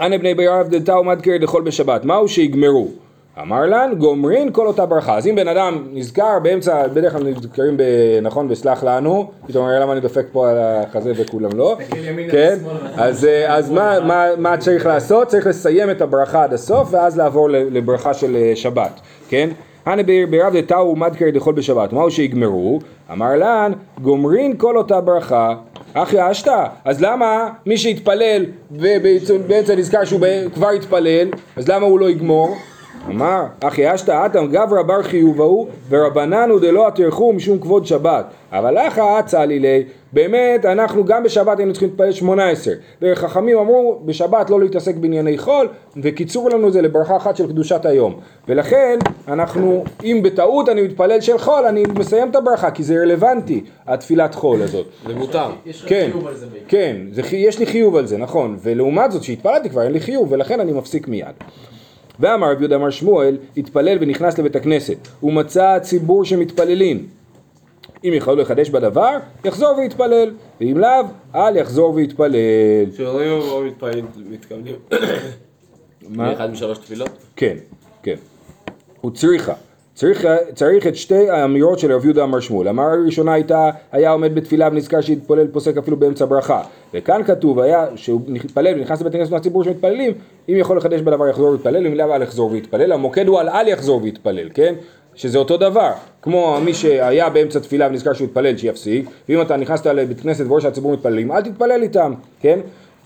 אנה 0.00 0.18
בני 0.18 0.34
בירב 0.34 0.68
דלתא 0.68 0.92
ומדקר 0.92 1.36
דחול 1.40 1.62
בשבת, 1.62 2.04
מהו 2.04 2.28
שיגמרו? 2.28 2.92
אמר 3.42 3.66
לן, 3.66 3.94
גומרין 3.98 4.52
כל 4.52 4.66
אותה 4.66 4.86
ברכה. 4.86 5.16
אז 5.16 5.26
אם 5.26 5.34
בן 5.34 5.48
אדם 5.48 5.84
נזכר 5.92 6.38
באמצע, 6.42 6.86
בדרך 6.86 7.12
כלל 7.12 7.24
נזכרים, 7.24 7.76
ב, 7.76 7.82
נכון, 8.22 8.48
בסלח 8.48 8.84
לנו, 8.84 9.30
פתאום 9.46 9.64
אומר 9.64 9.80
למה 9.80 9.92
אני 9.92 10.00
דופק 10.00 10.26
פה 10.32 10.50
על 10.50 10.56
החזה 10.58 11.12
וכולם 11.16 11.50
לא, 11.56 11.76
כן? 12.30 12.58
אז, 12.96 13.24
אה, 13.24 13.56
אז 13.56 13.70
מה, 13.70 14.00
מה, 14.00 14.24
מה 14.38 14.56
צריך 14.56 14.86
לעשות? 14.86 15.28
צריך 15.28 15.46
לסיים 15.46 15.90
את 15.90 16.00
הברכה 16.00 16.44
עד 16.44 16.52
הסוף, 16.52 16.88
ואז 16.90 17.18
לעבור 17.18 17.48
לברכה 17.50 18.14
של 18.14 18.36
אה, 18.36 18.52
שבת, 18.54 19.00
כן? 19.28 19.50
הנה 19.86 20.02
בירב 20.02 20.56
דתאו 20.56 20.88
ומדקר 20.88 21.30
דחול 21.34 21.54
בשבת, 21.54 21.92
מהו 21.92 22.10
שיגמרו? 22.10 22.78
אמר 23.12 23.36
לן, 23.36 23.72
גומרין 24.02 24.56
כל 24.56 24.76
אותה 24.76 25.00
ברכה. 25.00 25.54
אחי 25.94 26.30
אשתא, 26.30 26.64
אז 26.84 27.02
למה 27.02 27.48
מי 27.66 27.78
שהתפלל 27.78 28.44
ובאמצע 28.70 29.74
נזכר 29.76 30.04
שהוא 30.04 30.20
כבר 30.54 30.68
התפלל, 30.68 31.28
אז 31.56 31.68
למה 31.68 31.86
הוא 31.86 32.00
לא 32.00 32.10
יגמור? 32.10 32.56
אמר, 33.10 33.44
אחי 33.60 33.94
אשתא 33.94 34.26
אטם 34.26 34.46
גברא 34.46 34.82
בר 34.82 35.02
חיובהו 35.02 35.68
ורבננו 35.88 36.58
דלא 36.58 36.86
הטרחו 36.88 37.32
משום 37.32 37.58
כבוד 37.58 37.86
שבת. 37.86 38.24
אבל 38.52 38.78
אחא 38.78 39.20
אצה 39.20 39.44
לילי, 39.44 39.84
באמת 40.12 40.64
אנחנו 40.64 41.04
גם 41.04 41.22
בשבת 41.22 41.58
היינו 41.58 41.72
צריכים 41.72 41.88
להתפלל 41.88 42.12
שמונה 42.12 42.50
עשר. 42.50 42.72
וחכמים 43.02 43.58
אמרו 43.58 44.00
בשבת 44.04 44.50
לא 44.50 44.60
להתעסק 44.60 44.94
בענייני 44.94 45.38
חול, 45.38 45.68
וקיצור 46.02 46.50
לנו 46.50 46.70
זה 46.70 46.82
לברכה 46.82 47.16
אחת 47.16 47.36
של 47.36 47.46
קדושת 47.46 47.86
היום. 47.86 48.14
ולכן 48.48 48.98
אנחנו, 49.28 49.84
אם 50.04 50.20
בטעות 50.24 50.68
אני 50.68 50.82
מתפלל 50.82 51.20
של 51.20 51.38
חול, 51.38 51.64
אני 51.64 51.82
מסיים 51.98 52.30
את 52.30 52.36
הברכה, 52.36 52.70
כי 52.70 52.82
זה 52.82 52.94
רלוונטי, 52.94 53.64
התפילת 53.86 54.34
חול 54.34 54.62
הזאת. 54.62 54.86
זה 55.06 55.14
מותר. 55.14 55.50
יש 55.66 55.82
לך 55.82 55.88
כן, 55.88 56.08
חיוב 56.12 56.26
על 56.26 56.34
זה. 56.36 56.46
כן, 56.68 56.96
זה, 57.12 57.22
יש 57.32 57.58
לי 57.58 57.66
חיוב 57.66 57.96
על 57.96 58.06
זה, 58.06 58.18
נכון, 58.18 58.58
ולעומת 58.62 59.12
זאת 59.12 59.22
שהתפללתי 59.22 59.70
כבר 59.70 59.82
אין 59.82 59.92
לי 59.92 60.00
חיוב 60.00 60.32
ולכן 60.32 60.60
אני 60.60 60.72
מפסיק 60.72 61.08
מיד. 61.08 61.34
ואמר 62.20 62.52
רב 62.52 62.60
יהודה 62.60 62.76
אמר 62.76 62.90
שמואל, 62.90 63.36
התפלל 63.56 63.98
ונכנס 64.00 64.38
לבית 64.38 64.56
הכנסת, 64.56 65.08
ומצא 65.22 65.78
ציבור 65.78 66.24
שמתפללים. 66.24 67.06
אם 68.04 68.12
יכולו 68.14 68.42
לחדש 68.42 68.70
בדבר, 68.70 69.16
יחזור 69.44 69.78
ויתפלל, 69.78 70.34
ואם 70.60 70.78
לאו, 70.78 71.04
אל 71.34 71.56
יחזור 71.56 71.94
ויתפלל. 71.94 72.34
כשאומרים 72.94 73.32
או 73.32 73.64
מתפללים, 73.64 74.06
מתכוונים 74.30 74.74
מה? 76.08 76.30
לאחד 76.30 76.50
משלוש 76.50 76.78
תפילות? 76.78 77.10
כן, 77.36 77.56
כן. 78.02 78.14
הוא 79.00 79.10
צריכה. 79.10 79.54
צריך, 79.98 80.26
צריך 80.54 80.86
את 80.86 80.96
שתי 80.96 81.30
האמירות 81.30 81.78
של 81.78 81.92
רב 81.92 82.04
יהודה 82.04 82.24
אמר 82.24 82.40
שמואל. 82.40 82.68
המרה 82.68 82.92
הראשונה 82.92 83.32
הייתה, 83.32 83.70
היה 83.92 84.10
עומד 84.10 84.34
בתפילה 84.34 84.68
ונזכר 84.72 85.00
שהתפלל 85.00 85.46
פוסק 85.46 85.76
אפילו 85.76 85.96
באמצע 85.96 86.24
ברכה. 86.24 86.62
וכאן 86.94 87.22
כתוב, 87.26 87.58
היה, 87.58 87.86
שהוא 87.96 88.20
מתפלל 88.28 88.74
ונכנס 88.78 89.00
לבית 89.00 89.14
הכנסת 89.14 89.32
מהציבור 89.32 89.64
שמתפללים, 89.64 90.12
אם 90.48 90.54
יכול 90.56 90.76
לחדש 90.76 91.00
בדבר 91.00 91.28
יחזור 91.28 91.50
ויתפלל, 91.50 91.86
אם 91.86 91.94
לאו 91.94 92.14
אל 92.14 92.22
יחזור 92.22 92.50
ויתפלל. 92.50 92.92
המוקד 92.92 93.28
הוא 93.28 93.40
על 93.40 93.48
אל 93.48 93.68
יחזור 93.68 94.02
ויתפלל, 94.02 94.48
כן? 94.54 94.74
שזה 95.14 95.38
אותו 95.38 95.56
דבר. 95.56 95.90
כמו 96.22 96.58
מי 96.64 96.74
שהיה 96.74 97.30
באמצע 97.30 97.58
תפילה 97.58 97.86
ונזכר 97.86 98.12
שהוא 98.12 98.26
התפלל, 98.26 98.56
שיפסיק. 98.56 99.10
ואם 99.28 99.40
אתה 99.40 99.56
נכנסת 99.56 99.86
לבית 99.86 100.20
כנסת 100.20 100.44
ורואה 100.46 100.60
שהציבור 100.60 100.92
מתפללים, 100.92 101.32
אל 101.32 101.42
תתפלל 101.42 101.82
איתם, 101.82 102.14
כן? 102.40 102.58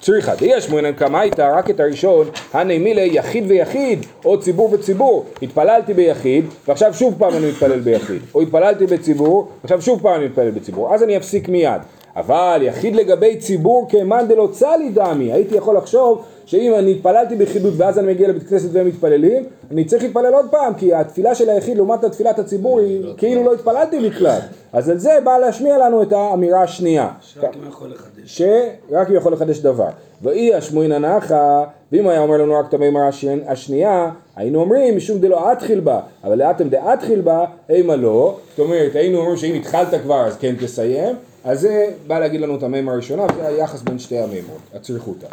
צריכה. 0.02 0.32
יש 0.40 0.70
מוענן 0.70 0.92
קמייתא, 0.92 1.52
רק 1.56 1.70
את 1.70 1.80
הראשון, 1.80 2.26
הני 2.52 2.78
מילי 2.78 3.10
יחיד 3.12 3.44
ויחיד, 3.48 4.06
או 4.24 4.40
ציבור 4.40 4.72
וציבור. 4.72 5.24
התפללתי 5.42 5.94
ביחיד, 5.94 6.44
ועכשיו 6.68 6.94
שוב 6.94 7.14
פעם 7.18 7.34
אני 7.34 7.48
מתפלל 7.48 7.80
ביחיד. 7.80 8.22
או 8.34 8.40
התפללתי 8.40 8.86
בציבור, 8.86 9.48
ועכשיו 9.60 9.82
שוב 9.82 10.02
פעם 10.02 10.14
אני 10.14 10.24
מתפלל 10.24 10.50
בציבור. 10.50 10.94
אז 10.94 11.02
אני 11.02 11.16
אפסיק 11.16 11.48
מיד. 11.48 11.80
אבל 12.16 12.60
יחיד 12.62 12.96
לגבי 12.96 13.36
ציבור 13.36 13.86
כמאן 13.88 14.28
דלא 14.28 14.48
צלי 14.52 14.88
דמי, 14.88 15.32
הייתי 15.32 15.54
יכול 15.54 15.76
לחשוב 15.76 16.24
שאם 16.52 16.74
אני 16.78 16.90
התפללתי 16.90 17.36
ביחידות 17.36 17.74
ואז 17.76 17.98
אני 17.98 18.06
מגיע 18.06 18.28
לבית 18.28 18.42
כנסת 18.48 18.68
והם 18.72 18.86
מתפללים, 18.86 19.44
אני 19.70 19.84
צריך 19.84 20.02
להתפלל 20.02 20.34
עוד 20.34 20.46
פעם, 20.50 20.74
כי 20.74 20.94
התפילה 20.94 21.34
של 21.34 21.50
היחיד 21.50 21.76
לעומת 21.76 22.04
התפילת 22.04 22.38
הציבור 22.38 22.80
היא 22.80 23.04
כאילו 23.16 23.44
לא 23.44 23.54
התפללתי 23.54 24.08
בכלל. 24.08 24.38
אז 24.72 24.88
על 24.88 24.98
זה 24.98 25.18
בא 25.24 25.38
להשמיע 25.38 25.78
לנו 25.78 26.02
את 26.02 26.12
האמירה 26.12 26.62
השנייה. 26.62 27.08
שרק 27.20 27.56
אם 27.56 27.68
יכול 27.68 27.90
לחדש. 27.90 28.38
שרק 28.38 29.08
הוא 29.08 29.16
יכול 29.16 29.32
לחדש 29.32 29.58
דבר. 29.58 29.88
ואי 30.22 30.54
השמואין 30.54 30.92
הנחה, 30.92 31.64
ואם 31.92 32.08
היה 32.08 32.20
אומר 32.20 32.36
לנו 32.36 32.54
רק 32.54 32.64
את 32.68 32.74
המימרה 32.74 33.08
השני- 33.08 33.42
השנייה, 33.48 34.10
היינו 34.36 34.60
אומרים 34.60 34.96
משום 34.96 35.18
דלא 35.18 35.52
אתחיל 35.52 35.80
בה, 35.80 36.00
אבל 36.24 36.38
לאטם 36.38 36.68
דאתחיל 36.68 37.20
בה, 37.20 37.44
אימה 37.70 37.96
לא. 37.96 38.36
זאת 38.50 38.58
אומרת, 38.58 38.94
היינו 38.94 39.18
אומרים 39.18 39.36
שאם 39.36 39.54
התחלת 39.54 39.88
כבר 40.02 40.26
אז 40.26 40.36
כן 40.36 40.54
תסיים, 40.60 41.16
אז 41.44 41.60
זה 41.60 41.90
בא 42.06 42.18
להגיד 42.18 42.40
לנו 42.40 42.56
את 42.56 42.62
המימרה 42.62 42.94
הראשונה, 42.94 43.26
זה 43.36 43.46
היחס 43.46 43.82
בין 43.82 43.98
שתי 43.98 44.18
המימרות, 44.18 44.60
הצריכותא. 44.74 45.26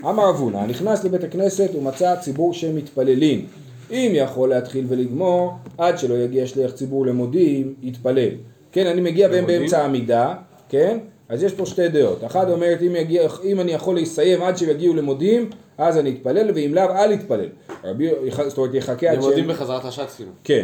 אמר 0.00 0.30
אבונה, 0.30 0.66
נכנס 0.66 1.04
לבית 1.04 1.24
הכנסת 1.24 1.70
ומצא 1.74 2.16
ציבור 2.16 2.54
שמתפללים. 2.54 3.46
אם 3.90 4.12
יכול 4.14 4.48
להתחיל 4.48 4.84
ולגמור, 4.88 5.52
עד 5.78 5.98
שלא 5.98 6.14
יגיע 6.14 6.46
שליח 6.46 6.70
ציבור 6.70 7.06
למודים, 7.06 7.74
יתפלל. 7.82 8.30
כן, 8.72 8.86
אני 8.86 9.00
מגיע 9.00 9.28
בהם 9.28 9.46
באמצע 9.46 9.82
העמידה, 9.82 10.34
כן? 10.68 10.98
אז 11.28 11.42
יש 11.42 11.52
פה 11.52 11.66
שתי 11.66 11.88
דעות. 11.88 12.24
אחת 12.24 12.48
אומרת 12.48 12.82
אם, 12.82 12.96
יגיע, 12.96 13.22
אם 13.44 13.60
אני 13.60 13.72
יכול 13.72 13.98
לסיים 13.98 14.42
עד 14.42 14.56
שהם 14.56 14.70
יגיעו 14.70 14.94
למודים, 14.94 15.50
אז 15.78 15.98
אני 15.98 16.10
אתפלל, 16.10 16.50
ואם 16.54 16.74
לאו, 16.74 16.90
אל 16.90 17.12
יתפלל. 17.12 17.48
רבי, 17.84 18.10
זאת 18.46 18.58
אומרת, 18.58 18.74
יחכה 18.74 19.10
עד 19.10 19.22
שהם... 19.22 19.48
בחזרת 19.48 19.84
השעת 19.84 20.10
כאילו. 20.10 20.30
כן, 20.44 20.62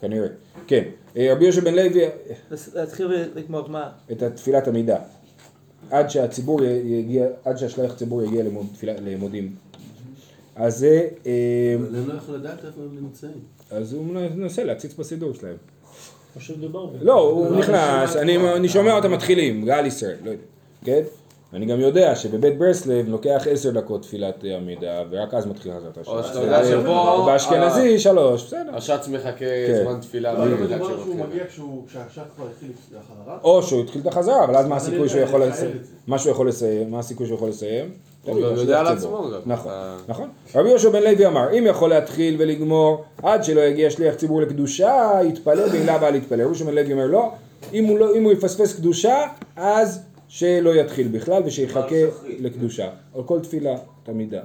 כנראה. 0.00 0.28
כן. 0.66 0.82
אה, 1.16 1.32
רבי 1.32 1.44
יהושע 1.44 1.60
בן 1.60 1.74
לוי, 1.74 2.02
לס- 2.50 2.74
להתחיל 2.74 3.06
ולגמור 3.06 3.68
מה? 3.68 3.90
את 4.12 4.22
תפילת 4.22 4.68
עמידה. 4.68 4.98
עד 5.90 6.10
שהציבור 6.10 6.64
יגיע, 6.64 7.26
עד 7.44 7.56
שהשליח 7.58 7.94
ציבור 7.94 8.22
יגיע 8.22 8.42
למוד, 8.44 8.66
תפילה, 8.74 8.92
למודים. 9.00 9.54
אז 10.56 10.78
זה, 10.78 11.08
אה, 11.26 11.32
אבל 11.78 11.96
אני 11.96 12.06
לא 12.08 12.14
יכול 12.14 12.34
לדעת 12.34 12.64
איפה 12.64 12.80
הם 12.82 12.96
נמצאים. 13.04 13.32
אז 13.70 13.92
הוא 13.92 14.04
מנסה 14.34 14.64
להציץ 14.64 14.94
בסידור 14.94 15.34
שלהם. 15.34 15.56
לא, 17.02 17.20
הוא 17.20 17.56
נכנס, 17.56 18.16
אני, 18.16 18.52
אני 18.56 18.68
שומע 18.68 18.96
אותם 18.96 19.12
מתחילים, 19.12 19.64
גל 19.64 19.86
ישראל, 19.86 20.16
לא 20.24 20.30
יודע, 20.30 20.42
כן? 20.84 21.02
אני 21.54 21.66
גם 21.66 21.80
יודע 21.80 22.14
שבבית 22.16 22.58
ברסלב 22.58 23.08
לוקח 23.08 23.46
עשר 23.50 23.70
דקות 23.70 24.02
תפילת 24.02 24.44
עמידה, 24.44 25.02
ורק 25.10 25.34
אז 25.34 25.46
מתחיל 25.46 25.72
חזרת 25.76 25.98
השעה. 25.98 26.14
או 26.18 26.22
שאתה 26.24 26.38
יודע 26.40 26.64
שפה- 26.64 27.22
באשכנזי 27.26 27.98
שלוש, 27.98 28.44
בסדר. 28.46 28.76
השץ 28.76 29.08
מחכה 29.08 29.38
כן. 29.38 29.80
זמן 29.84 30.00
תפילה. 30.00 30.34
במידה 30.34 30.56
מדובר 30.56 30.76
כשהוא 30.76 30.88
שהוא 31.04 31.14
מתחיל. 31.14 31.26
מגיע 31.26 31.44
כשהשעת 31.86 32.24
כבר 32.36 32.46
התחיל 32.54 32.68
לחזרה? 32.90 33.38
או 33.44 33.62
שהוא 33.62 33.80
התחיל 33.82 34.00
את 34.02 34.06
החזרה, 34.06 34.44
אבל 34.44 34.56
אז 34.56 34.66
מה 34.66 34.76
הסיכוי 34.76 35.08
שהוא 35.08 35.20
יכול 35.20 35.42
לסיים? 35.44 35.70
את 35.70 35.76
מה 36.06 36.18
שהוא 36.18 36.32
יכול 36.32 36.48
לסיים? 36.48 36.90
מה 36.90 36.98
הסיכוי 36.98 37.26
שהוא 37.26 37.36
יכול 37.36 37.48
לסיים? 37.48 37.90
הוא 38.24 38.38
יודע 38.40 38.80
על. 38.80 38.86
עצמו 38.86 39.30
גם. 39.34 39.40
נכון, 39.46 39.72
נכון. 40.08 40.28
רבי 40.54 40.68
יהושע 40.68 40.88
בן 40.90 41.02
לוי 41.02 41.26
אמר, 41.26 41.58
אם 41.58 41.66
יכול 41.66 41.90
להתחיל 41.90 42.36
ולגמור 42.38 43.04
עד 43.22 43.44
שלא 43.44 43.60
יגיע 43.60 43.90
שליח 43.90 44.14
ציבור 44.14 44.40
לקדושה, 44.42 45.10
יתפלל 45.24 45.68
ואם 45.72 45.86
לאו 45.86 46.08
אל 46.08 46.14
יתפלל. 46.14 46.34
רבי 46.38 46.42
יהושע 46.42 46.64
בן 46.64 46.74
לוי 46.74 46.92
אומר 46.92 47.06
לא, 47.06 47.30
אם 47.72 47.84
הוא 47.84 47.98
לא- 47.98 48.14
אם 48.16 48.24
הוא 48.24 48.32
יפספס 48.32 48.76
קדושה, 48.76 49.22
אז 49.56 50.00
שלא 50.32 50.74
יתחיל 50.74 51.08
בכלל 51.08 51.42
ושיחכה 51.46 51.96
לקדושה. 52.38 52.90
על 53.14 53.22
כל 53.22 53.40
תפילה, 53.40 53.76
תמידה. 54.02 54.40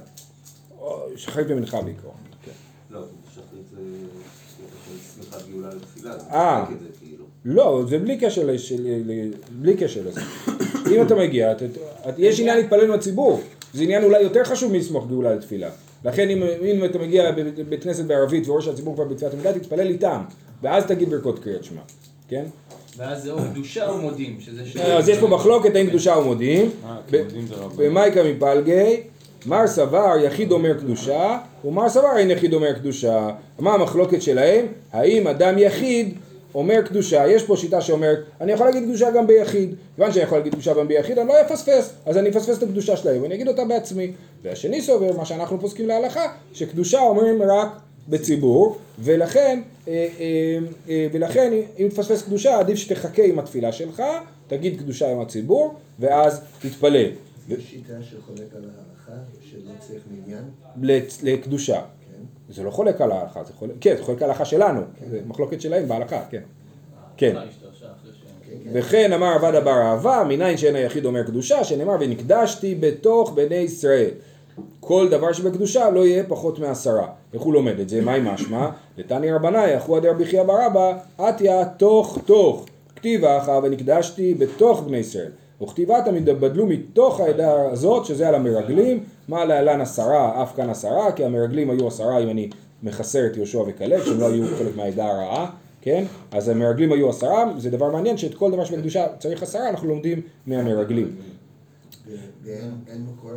או 0.80 1.08
שחרית 1.16 1.48
ומנחה 1.50 1.82
בעיקרון. 1.82 2.16
כן. 2.46 2.52
לא, 2.92 3.02
שחרית 3.34 3.66
זה 3.72 3.78
של 4.86 5.24
שמחת 5.24 5.50
גאולה 5.52 5.70
לתפילה, 5.70 6.20
זה 6.20 6.26
אה. 6.32 6.62
מחזק 6.64 6.76
את 6.76 6.80
זה 6.80 6.88
כאילו. 7.00 7.26
לא, 7.46 7.84
זה 7.90 8.00
בלי 8.00 8.18
קשר 8.18 8.50
בלי 9.62 9.78
קשר 9.78 10.02
לזה. 10.06 10.22
אם 10.92 11.02
אתה 11.02 11.16
מגיע, 11.16 11.54
יש 12.18 12.40
עניין 12.40 12.58
להתפלל 12.58 12.86
עם 12.86 12.92
הציבור. 12.92 13.42
זה 13.74 13.84
עניין 13.84 14.04
אולי 14.04 14.22
יותר 14.22 14.44
חשוב 14.44 14.72
מלסמוך 14.72 15.08
גאולה 15.08 15.36
לתפילה. 15.36 15.70
לכן 16.06 16.30
אם, 16.30 16.44
אם 16.44 16.86
אתה 16.86 17.00
מגיע 17.00 17.32
בבית 17.32 17.84
כנסת 17.84 18.06
בערבית 18.06 18.48
ורואה 18.48 18.62
שהציבור 18.62 18.96
כבר 18.96 19.04
בתפילת 19.04 19.34
עמידה, 19.34 19.54
תתפלל 19.54 19.88
איתם. 19.88 20.22
ואז 20.62 20.84
תגיד 20.86 21.10
ברכות 21.10 21.40
קריאת 21.40 21.64
שמע. 21.64 21.82
כן? 22.28 22.46
ואז 22.98 23.24
זה 23.24 23.32
או 23.32 23.38
קדושה 23.52 23.90
או 23.90 23.98
מודים, 23.98 24.38
שזה 24.40 24.66
ש... 24.66 24.78
אז 24.78 25.10
יש 25.10 25.18
פה 25.18 25.28
מחלוקת 25.28 25.76
האם 25.76 25.88
קדושה 25.88 26.18
ומודים. 26.18 26.70
אה. 26.86 26.98
במייקה 27.76 28.24
מפלגי, 28.24 29.02
מר 29.46 29.68
סבר 29.68 30.14
יחיד 30.24 30.52
אומר 30.52 30.74
קדושה, 30.74 31.38
ומר 31.66 31.90
סבר 31.90 32.18
אין 32.18 32.32
יחיד 32.32 32.54
אומר 32.54 32.74
קדושה. 32.74 33.30
מה 33.60 33.74
המחלוקת 33.74 34.22
שלהם? 34.22 34.66
האם 34.94 35.28
אדם 35.28 35.58
יחיד 35.58 36.16
אומר 36.56 36.82
קדושה, 36.82 37.28
יש 37.28 37.44
פה 37.44 37.58
שיטה 37.58 37.82
שאומרת, 37.82 38.20
אני 38.42 38.52
יכול 38.52 38.66
להגיד 38.66 38.84
קדושה 38.84 39.12
גם 39.12 39.28
ביחיד, 39.28 39.76
כיוון 39.96 40.12
שאני 40.12 40.24
יכול 40.24 40.38
להגיד 40.38 40.54
קדושה 40.54 40.74
גם 40.74 40.88
ביחיד, 40.88 41.20
אני 41.20 41.28
לא 41.28 41.42
אפספס, 41.42 41.94
אז 42.06 42.18
אני 42.18 42.30
אפספס 42.30 42.58
את 42.58 42.64
הקדושה 42.64 42.98
שלהם, 42.98 43.22
ואני 43.22 43.36
אגיד 43.36 43.48
אותה 43.48 43.66
בעצמי. 43.66 44.12
והשני 44.44 44.82
סובר, 44.82 45.18
מה 45.18 45.26
שאנחנו 45.26 45.62
פוסקים 45.62 45.88
להלכה, 45.88 46.22
שקדושה 46.54 47.00
אומרים 47.00 47.42
רק 47.42 47.68
בציבור, 48.10 48.78
ולכן, 49.00 49.62
אה, 49.88 50.08
אה, 50.20 50.58
אה, 50.90 51.08
ולכן 51.12 51.54
אם 51.80 51.88
תפספס 51.90 52.22
קדושה, 52.22 52.60
עדיף 52.60 52.78
שתחכה 52.78 53.24
עם 53.24 53.40
התפילה 53.40 53.72
שלך, 53.72 54.04
תגיד 54.48 54.80
קדושה 54.80 55.12
עם 55.12 55.20
הציבור, 55.20 55.74
ואז 56.00 56.42
תתפלל. 56.62 57.10
יש 57.50 57.70
שיטה 57.70 57.94
שחולק 58.04 58.56
על 58.56 58.64
ההלכה, 58.64 59.24
שלא 59.52 59.72
צריך 59.80 60.04
מניין? 60.12 60.44
לקדושה. 61.24 61.82
כן. 61.82 62.54
זה 62.54 62.64
לא 62.64 62.72
חולק 62.72 63.02
על 63.02 63.12
ההלכה, 63.12 63.44
זה 63.44 63.54
חולק, 63.54 63.74
כן, 63.82 63.96
זה 63.98 64.04
חולק 64.04 64.22
על 64.22 64.30
ההלכה 64.30 64.46
שלנו, 64.46 64.82
זה 65.10 65.22
מחלוקת 65.28 65.62
שלהם 65.62 65.88
בהלכה, 65.88 66.22
כן. 66.30 66.42
כן. 67.18 67.34
כן, 67.34 67.40
כן. 68.64 68.70
וכן 68.74 69.14
אמר 69.14 69.28
עבד 69.28 69.56
אבר 69.56 69.82
אהבה, 69.82 70.24
מניין 70.28 70.58
שאין 70.58 70.76
היחיד 70.76 71.06
אומר 71.06 71.24
קדושה, 71.24 71.64
שנאמר 71.64 71.96
ונקדשתי 72.00 72.76
בתוך 72.76 73.34
בני 73.36 73.56
ישראל. 73.56 74.10
כל 74.80 75.08
דבר 75.10 75.34
שבקדושה 75.34 75.90
לא 75.90 76.06
יהיה 76.06 76.24
פחות 76.28 76.60
מעשרה. 76.60 77.08
איך 77.34 77.42
הוא 77.42 77.54
לומד 77.54 77.80
את 77.80 77.90
זה? 77.90 78.02
מהי 78.02 78.22
משמע? 78.24 78.70
לתני 78.98 79.32
רבנאי, 79.32 79.78
אחו 79.78 79.98
עד 79.98 80.06
רבי 80.06 80.26
חייא 80.26 80.44
בר 80.44 80.68
אבא, 80.68 80.98
עטיה 81.18 81.66
תוך 81.66 82.18
תוך. 82.26 82.66
כתיבה 82.96 83.38
אחא 83.38 83.60
ונקדשתי 83.64 84.34
בתוך 84.34 84.82
בני 84.82 84.98
ישראל. 84.98 85.32
וכתיבה 85.62 86.02
תמיד 86.06 86.26
בדלו 86.26 86.66
מתוך 86.66 87.20
העדה 87.20 87.72
הזאת, 87.72 88.06
שזה 88.06 88.28
על 88.28 88.36
המרגלים, 88.36 89.04
מה 89.28 89.46
להלן 89.46 89.82
עשרה, 89.82 90.44
אף 90.44 90.56
כאן 90.56 90.70
עשרה, 90.70 91.12
כי 91.12 91.26
המרגלים 91.26 91.70
היו 91.70 91.88
עשרה 91.88 92.20
אם 92.20 92.30
אני 92.30 92.50
מחסר 92.84 93.26
את 93.26 93.38
יהושע 93.38 93.64
וכלב, 93.68 94.04
שהם 94.06 94.20
לא 94.20 94.26
היו 94.26 94.46
חלק 94.58 94.76
מהעדה 94.76 95.06
הרעה, 95.06 95.52
כן? 95.82 96.04
אז 96.32 96.50
המרגלים 96.50 96.92
היו 96.92 97.10
עשרה, 97.10 97.46
זה 97.58 97.70
דבר 97.70 97.92
מעניין 97.92 98.18
שאת 98.18 98.36
כל 98.36 98.52
דבר 98.52 98.66
שבקדושה 98.66 99.08
צריך 99.20 99.44
עשרה, 99.44 99.70
אנחנו 99.70 99.88
לומדים 99.88 100.22
מהמרגלים. 100.48 101.16
ואין 102.44 102.72
אין 102.92 103.06
מקור? 103.14 103.32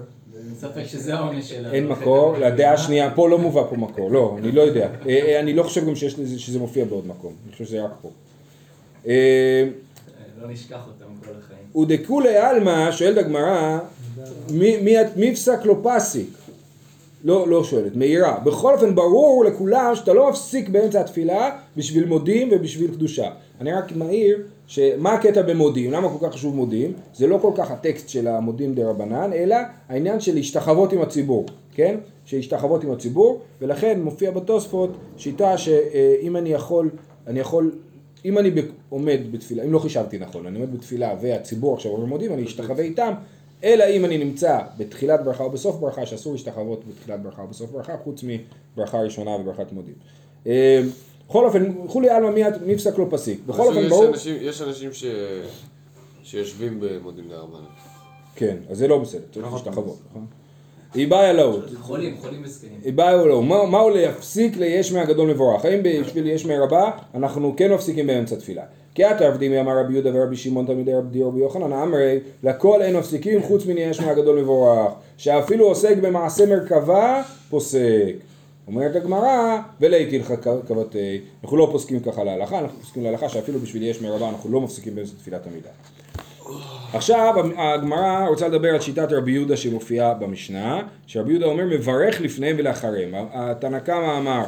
ספק 0.60 0.84
שזה 0.86 1.14
העונש 1.14 1.50
שלה. 1.50 1.72
אין 1.72 1.86
מקור, 1.88 2.36
לדעה 2.38 2.72
השנייה, 2.74 3.10
פה 3.14 3.28
לא 3.28 3.38
מובא 3.38 3.62
פה 3.70 3.76
מקור, 3.76 4.10
לא, 4.10 4.36
אני 4.38 4.52
לא 4.52 4.62
יודע. 4.62 4.88
אה, 5.06 5.08
אה, 5.08 5.40
אני 5.40 5.52
לא 5.54 5.62
חושב 5.62 5.86
גם 5.86 5.94
שזה 6.36 6.58
מופיע 6.58 6.84
בעוד 6.84 7.06
מקום, 7.06 7.32
אני 7.44 7.52
חושב 7.52 7.64
שזה 7.64 7.84
רק 7.84 7.90
פה. 8.02 8.10
אה, 9.06 9.68
לא 10.42 10.48
נשכח 10.50 10.80
אותם 10.86 11.04
כל 11.24 11.30
החיים. 11.38 11.82
ודכולי 11.82 12.36
עלמא, 12.36 12.92
שואלת 12.92 13.18
הגמרא, 13.18 13.78
מי- 14.50 14.76
מי- 14.80 14.94
מי 15.16 15.34
פסק 15.34 15.58
לו 15.64 15.82
פסיק? 15.82 16.28
לא, 17.24 17.48
לא 17.48 17.64
שואלת, 17.64 17.96
מהירה. 17.96 18.38
בכל 18.44 18.74
אופן 18.74 18.94
ברור 18.94 19.44
לכולם 19.44 19.92
שאתה 19.94 20.12
לא 20.12 20.30
מפסיק 20.30 20.68
באמצע 20.68 21.00
התפילה 21.00 21.50
בשביל 21.76 22.04
מודים 22.04 22.48
ובשביל 22.52 22.90
קדושה. 22.90 23.30
אני 23.60 23.72
רק 23.72 23.92
מעיר 23.96 24.38
שמה 24.68 25.12
הקטע 25.12 25.42
במודים, 25.42 25.92
למה 25.92 26.08
כל 26.08 26.26
כך 26.26 26.34
חשוב 26.34 26.54
מודים? 26.54 26.92
זה 27.14 27.26
לא 27.26 27.38
כל 27.42 27.52
כך 27.56 27.70
הטקסט 27.70 28.08
של 28.08 28.28
המודים 28.28 28.74
דה 28.74 28.90
רבנן, 28.90 29.32
אלא 29.32 29.56
העניין 29.88 30.20
של 30.20 30.34
להשתחוות 30.34 30.92
עם 30.92 31.02
הציבור, 31.02 31.46
כן? 31.74 31.96
שהשתחוות 32.24 32.84
עם 32.84 32.90
הציבור, 32.90 33.40
ולכן 33.60 34.00
מופיע 34.00 34.30
בתוספות 34.30 34.90
שיטה 35.16 35.58
שאם 35.58 36.36
אני 36.36 36.48
יכול, 36.48 36.90
אני 37.26 37.40
יכול, 37.40 37.72
אם 38.24 38.38
אני 38.38 38.50
עומד 38.88 39.18
בתפילה, 39.30 39.62
אם 39.62 39.72
לא 39.72 39.78
חישבתי 39.78 40.18
נכון, 40.18 40.46
אני 40.46 40.58
עומד 40.58 40.74
בתפילה 40.74 41.14
והציבור 41.20 41.74
עכשיו 41.74 41.92
אומר 41.92 42.04
מודים, 42.04 42.32
אני 42.32 42.44
אשתחווה 42.44 42.84
איתם, 42.84 43.12
אלא 43.64 43.84
אם 43.84 44.04
אני 44.04 44.18
נמצא 44.18 44.58
בתחילת 44.78 45.24
ברכה 45.24 45.44
או 45.44 45.50
בסוף 45.50 45.76
ברכה, 45.76 46.06
שאסור 46.06 46.32
להשתחוות 46.32 46.82
בתחילת 46.88 47.22
ברכה 47.22 47.42
או 47.42 47.46
בסוף 47.46 47.70
ברכה, 47.70 47.96
חוץ 48.04 48.24
מברכה 48.24 49.00
ראשונה 49.00 49.30
וברכת 49.30 49.72
מודים. 49.72 49.94
בכל 51.28 51.44
אופן, 51.44 51.72
כולי 51.86 52.10
עלמא 52.10 52.30
מי- 52.30 52.42
מי 52.66 52.76
פסק 52.76 52.98
לא 52.98 53.06
פסיק. 53.10 53.40
בכל 53.46 53.62
אופן, 53.66 53.78
יש 53.80 53.86
ברור... 53.88 54.06
אנשים- 54.08 54.36
יש 54.40 54.62
אנשים 54.62 54.92
ש- 54.92 55.04
שיושבים 56.22 56.80
במודים 56.80 57.24
דרבנן. 57.28 57.64
כן, 58.36 58.56
אז 58.70 58.78
זה 58.78 58.88
לא 58.88 58.98
בסדר, 58.98 59.20
צריך 59.34 59.52
להשתחוות, 59.52 59.96
נכון? 60.10 60.26
איבאי 60.94 61.30
אלוהות. 61.30 61.64
חולים, 61.80 62.16
חולים 62.20 62.42
וזקנים. 62.44 62.80
איבאי 62.84 63.14
אלוהות. 63.14 63.44
מה- 63.44 63.66
מהו 63.66 63.90
להפסיק 63.90 64.56
ליש 64.56 64.92
מהגדול 64.92 65.30
מבורך? 65.30 65.64
האם 65.64 65.80
בשביל 65.82 66.26
יש 66.26 66.46
מהרבה, 66.46 66.90
אנחנו 67.14 67.54
כן 67.56 67.72
מפסיקים 67.72 68.06
באמצע 68.06 68.36
תפילה? 68.36 68.62
כי 68.94 69.06
את 69.06 69.20
עבדים 69.20 69.52
אמר 69.52 69.78
רבי 69.78 69.92
יהודה 69.92 70.10
ורבי 70.14 70.36
שמעון 70.36 70.66
תלמידי 70.66 70.92
רבי 70.94 71.22
רבי 71.22 71.40
יוחנן 71.40 71.72
אמרי 71.72 72.18
לכל 72.42 72.82
אין 72.82 72.96
מפסיקים 72.96 73.42
חוץ 73.42 73.66
מן 73.66 73.78
יש 73.78 74.00
מהגדול 74.00 74.40
מבורך 74.40 74.92
שאפילו 75.16 75.66
עוסק 75.66 75.96
במעשה 75.96 76.46
מרכבה 76.46 77.22
פוסק 77.50 78.14
אומרת 78.68 78.96
הגמרא 78.96 79.58
ולהיטיל 79.80 80.22
כבתי 80.68 81.20
אנחנו 81.42 81.56
לא 81.56 81.68
פוסקים 81.72 82.00
ככה 82.00 82.24
להלכה 82.24 82.58
אנחנו 82.58 82.80
פוסקים 82.80 83.04
להלכה 83.04 83.28
שאפילו 83.28 83.58
בשביל 83.58 83.82
יש 83.82 84.02
מרבה 84.02 84.28
אנחנו 84.28 84.52
לא 84.52 84.60
מפסיקים 84.60 84.94
באמצע 84.94 85.12
תפילת 85.18 85.46
עמידה 85.46 85.70
עכשיו 86.92 87.34
הגמרא 87.56 88.26
רוצה 88.28 88.48
לדבר 88.48 88.68
על 88.68 88.80
שיטת 88.80 89.12
רבי 89.12 89.32
יהודה 89.32 89.56
שמופיעה 89.56 90.14
במשנה, 90.14 90.82
שרבי 91.06 91.32
יהודה 91.32 91.46
אומר 91.46 91.64
מברך 91.64 92.20
לפניהם 92.20 92.56
ולאחריהם. 92.58 93.14
התנא 93.32 93.78
קמא 93.78 94.18
אמר 94.18 94.44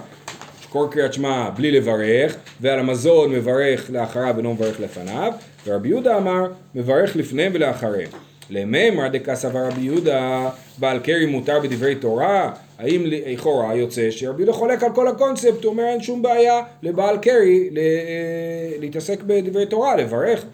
קורא 0.70 0.88
קריאת 0.88 1.12
שמע 1.12 1.50
בלי 1.50 1.70
לברך, 1.70 2.36
ועל 2.60 2.78
המזון 2.78 3.32
מברך 3.32 3.90
לאחריו 3.90 4.34
ולא 4.36 4.54
מברך 4.54 4.80
לפניו, 4.80 5.32
ורבי 5.66 5.88
יהודה 5.88 6.16
אמר 6.16 6.46
מברך 6.74 7.16
לפניהם 7.16 7.52
ולאחריהם. 7.54 8.10
למימרא 8.50 9.08
דקסא 9.08 9.46
רבי 9.54 9.80
יהודה 9.80 10.50
בעל 10.78 10.98
קרי 10.98 11.26
מותר 11.26 11.60
בדברי 11.60 11.94
תורה? 11.94 12.50
האם 12.78 13.02
לכאורה 13.06 13.74
יוצא 13.74 14.10
שרבי 14.10 14.42
יהודה 14.42 14.52
חולק 14.52 14.82
על 14.82 14.92
כל 14.94 15.08
הקונספט, 15.08 15.64
הוא 15.64 15.72
אומר 15.72 15.84
אין 15.84 16.02
שום 16.02 16.22
בעיה 16.22 16.62
לבעל 16.82 17.18
קרי 17.18 17.70
אה, 17.76 18.76
להתעסק 18.80 19.22
בדברי 19.22 19.66
תורה, 19.66 19.96
לברך. 19.96 20.44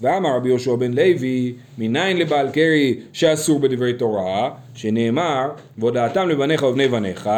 ואמר 0.00 0.36
רבי 0.36 0.48
יהושע 0.48 0.74
בן 0.74 0.92
לוי, 0.92 1.54
מניין 1.78 2.16
לבעל 2.16 2.50
קרי 2.50 3.00
שאסור 3.12 3.58
בדברי 3.58 3.94
תורה, 3.94 4.50
שנאמר, 4.74 5.50
והודעתם 5.78 6.28
לבניך 6.28 6.62
ובני 6.62 6.88
בניך, 6.88 7.30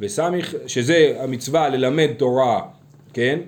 וסמיך, 0.00 0.54
שזה 0.66 1.16
המצווה 1.20 1.68
ללמד 1.68 2.08
תורה, 2.16 2.60
כן? 3.12 3.38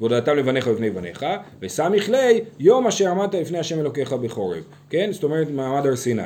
והודעתם 0.00 0.36
לבניך 0.36 0.66
ובני 0.72 0.90
בניך, 0.90 1.26
וסמיך 1.62 2.08
לי 2.10 2.40
יום 2.58 2.86
אשר 2.86 3.10
עמדת 3.10 3.34
לפני 3.34 3.58
השם 3.58 3.80
אלוקיך 3.80 4.12
בחורב, 4.12 4.62
כן? 4.90 5.08
זאת 5.12 5.24
אומרת 5.24 5.50
מעמד 5.50 5.86
הר 5.86 5.96
סיני. 5.96 6.22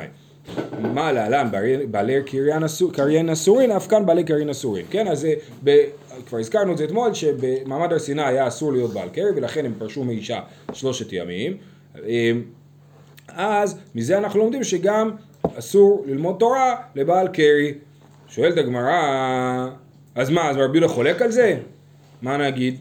מה 0.81 1.11
להלן 1.11 1.47
בעלי- 1.91 2.23
קריין 2.25 2.63
אסור- 2.63 2.93
קריין 2.93 3.29
אסורין, 3.29 3.71
אף 3.71 3.87
כאן 3.87 4.05
בעלי 4.05 4.23
קריין 4.23 4.49
אסורין, 4.49 4.85
כן? 4.89 5.07
אז 5.07 5.19
זה, 5.19 5.33
ב, 5.63 5.83
כבר 6.27 6.37
הזכרנו 6.37 6.71
את 6.73 6.77
זה 6.77 6.83
אתמול, 6.83 7.13
שבמעמד 7.13 7.91
הר 7.91 7.99
סיני 7.99 8.21
היה 8.23 8.47
אסור 8.47 8.71
להיות 8.73 8.93
בעל 8.93 9.09
קרי, 9.09 9.31
ולכן 9.35 9.65
הם 9.65 9.73
פרשו 9.77 10.03
מאישה 10.03 10.39
שלושת 10.73 11.13
ימים. 11.13 11.57
אמ, 12.07 12.41
אז 13.27 13.77
מזה 13.95 14.17
אנחנו 14.17 14.39
לומדים 14.39 14.63
שגם 14.63 15.11
אסור 15.57 16.03
ללמוד 16.07 16.35
תורה 16.39 16.75
לבעל 16.95 17.27
קרי. 17.27 17.73
שואלת 18.27 18.57
הגמרא, 18.57 19.67
אז 20.15 20.29
מה, 20.29 20.49
אז 20.49 20.57
רבי 20.57 20.77
יהודה 20.77 20.93
חולק 20.93 21.21
על 21.21 21.31
זה? 21.31 21.57
מה 22.21 22.37
נגיד? 22.37 22.77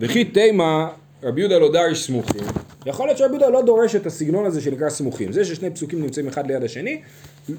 וכי 0.00 0.24
תימה 0.24 0.88
רבי 1.22 1.40
יהודה 1.40 1.58
לא 1.58 1.72
דריש 1.72 2.06
סמוכים. 2.06 2.42
יכול 2.86 3.06
להיות 3.06 3.18
שרבי 3.18 3.32
יהודה 3.32 3.48
לא 3.48 3.62
דורש 3.62 3.96
את 3.96 4.06
הסגנון 4.06 4.46
הזה 4.46 4.60
שנקרא 4.60 4.90
סמוכים. 4.90 5.32
זה 5.32 5.44
ששני 5.44 5.70
פסוקים 5.70 6.02
נמצאים 6.02 6.28
אחד 6.28 6.46
ליד 6.46 6.62
השני, 6.64 7.00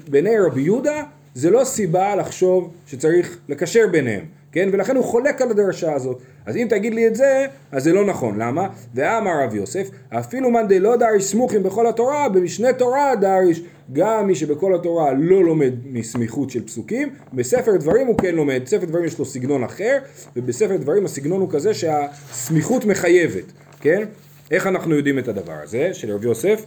בעיני 0.08 0.38
רבי 0.38 0.62
יהודה 0.62 1.02
זה 1.34 1.50
לא 1.50 1.64
סיבה 1.64 2.16
לחשוב 2.16 2.74
שצריך 2.86 3.38
לקשר 3.48 3.86
ביניהם, 3.90 4.24
כן? 4.56 4.68
ולכן 4.72 4.96
הוא 4.96 5.04
חולק 5.04 5.42
על 5.42 5.50
הדרשה 5.50 5.94
הזאת. 5.94 6.22
אז 6.46 6.56
אם 6.56 6.66
תגיד 6.70 6.94
לי 6.94 7.06
את 7.06 7.16
זה, 7.16 7.46
אז 7.72 7.84
זה 7.84 7.92
לא 7.92 8.04
נכון. 8.04 8.38
למה? 8.38 8.68
ואמר 8.94 9.42
רב 9.44 9.54
יוסף, 9.54 9.90
אפילו 10.08 10.50
מאן 10.50 10.68
דלא 10.68 10.96
דריש 10.96 11.24
סמוכים 11.24 11.62
בכל 11.62 11.86
התורה, 11.86 12.28
במשנה 12.28 12.72
תורה 12.72 13.16
דריש. 13.16 13.62
גם 13.92 14.26
מי 14.26 14.34
שבכל 14.34 14.74
התורה 14.74 15.12
לא 15.12 15.44
לומד 15.44 15.72
מסמיכות 15.84 16.50
של 16.50 16.66
פסוקים, 16.66 17.08
בספר 17.32 17.76
דברים 17.76 18.06
הוא 18.06 18.18
כן 18.18 18.34
לומד. 18.34 18.62
בספר 18.64 18.84
דברים 18.84 19.04
יש 19.04 19.18
לו 19.18 19.24
סגנון 19.24 19.64
אחר, 19.64 19.98
ובספר 20.36 20.76
דברים 20.76 21.04
הסגנון 21.04 21.40
הוא 21.40 21.50
כזה 21.50 21.74
שהסמיכות 21.74 22.84
מחייבת, 22.84 23.52
כן? 23.80 24.04
איך 24.50 24.66
אנחנו 24.66 24.94
יודעים 24.94 25.18
את 25.18 25.28
הדבר 25.28 25.56
הזה 25.62 25.94
של 25.94 26.10
רב 26.10 26.24
יוסף? 26.24 26.64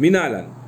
מנהלן. 0.00 0.61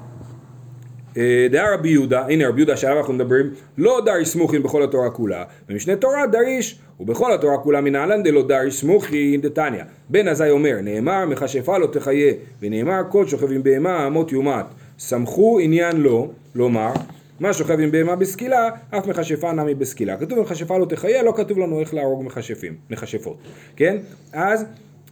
אה, 1.17 1.47
דעה 1.51 1.75
רבי 1.75 1.89
יהודה, 1.89 2.27
הנה 2.27 2.49
רבי 2.49 2.61
יהודה 2.61 2.77
שעליו 2.77 2.99
אנחנו 2.99 3.13
מדברים, 3.13 3.51
לא 3.79 4.01
דריש 4.05 4.29
סמוכין 4.29 4.63
בכל 4.63 4.83
התורה 4.83 5.11
כולה, 5.11 5.45
במשנה 5.69 5.97
תורה 5.97 6.27
דריש, 6.27 6.79
ובכל 7.01 7.33
התורה 7.33 7.59
כולה 7.59 7.81
מנהלן 7.81 8.23
דלא 8.23 8.43
דריש 8.43 8.81
סמוכין 8.81 9.41
דתניא. 9.41 9.83
בן 10.09 10.29
עזאי 10.29 10.51
אומר, 10.51 10.77
נאמר 10.83 11.27
מכשפה 11.27 11.79
לא 11.79 11.87
תחיה, 11.87 12.33
ונאמר 12.63 13.01
כל 13.09 13.27
שוכב 13.27 13.53
עם 13.53 13.63
בהמה 13.63 14.07
אמות 14.07 14.33
יומת, 14.33 14.65
סמכו 14.99 15.59
עניין 15.61 15.97
לא, 15.97 16.29
לומר, 16.55 16.93
מה 17.41 17.53
שוכב 17.53 17.81
עם 17.81 17.91
בהמה 17.91 18.17
בסקילה, 18.17 18.69
אף 18.91 19.07
מכשפה 19.07 19.53
נמי 19.53 19.75
בסקילה. 19.75 20.17
כתוב 20.17 20.41
מכשפה 20.41 20.79
לא 20.79 20.85
תחיה, 20.85 21.23
לא 21.23 21.33
כתוב 21.37 21.59
לנו 21.59 21.81
איך 21.81 21.95
להרוג 21.95 22.25
מכשפים, 22.25 22.75
מכשפות, 22.91 23.37
כן? 23.77 23.97
אז 24.33 24.65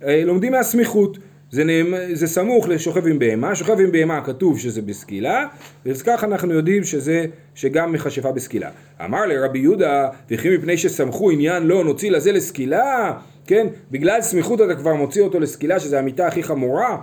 אה, 0.04 0.22
לומדים 0.24 0.52
מהסמיכות. 0.52 1.18
זה, 1.52 1.64
נאמ... 1.64 1.94
זה 2.12 2.26
סמוך 2.26 2.68
לשוכב 2.68 3.06
עם 3.06 3.18
בהמה, 3.18 3.54
שוכב 3.54 3.80
עם 3.80 3.92
בהמה 3.92 4.20
כתוב 4.24 4.58
שזה 4.58 4.82
בסקילה, 4.82 5.46
אז 5.90 6.02
ככה 6.02 6.26
אנחנו 6.26 6.52
יודעים 6.54 6.84
שזה, 6.84 7.26
שגם 7.54 7.92
מכשפה 7.92 8.32
בסקילה. 8.32 8.70
אמר 9.04 9.26
לרבי 9.26 9.58
יהודה, 9.58 10.08
וכי 10.30 10.56
מפני 10.56 10.78
שסמכו 10.78 11.30
עניין 11.30 11.62
לא 11.62 11.84
נוציא 11.84 12.10
לזה 12.10 12.32
לסקילה, 12.32 13.12
כן, 13.46 13.66
בגלל 13.90 14.22
סמיכות 14.22 14.60
אתה 14.60 14.74
כבר 14.74 14.94
מוציא 14.94 15.22
אותו 15.22 15.40
לסקילה, 15.40 15.80
שזה 15.80 15.98
המיטה 15.98 16.26
הכי 16.26 16.42
חמורה, 16.42 16.98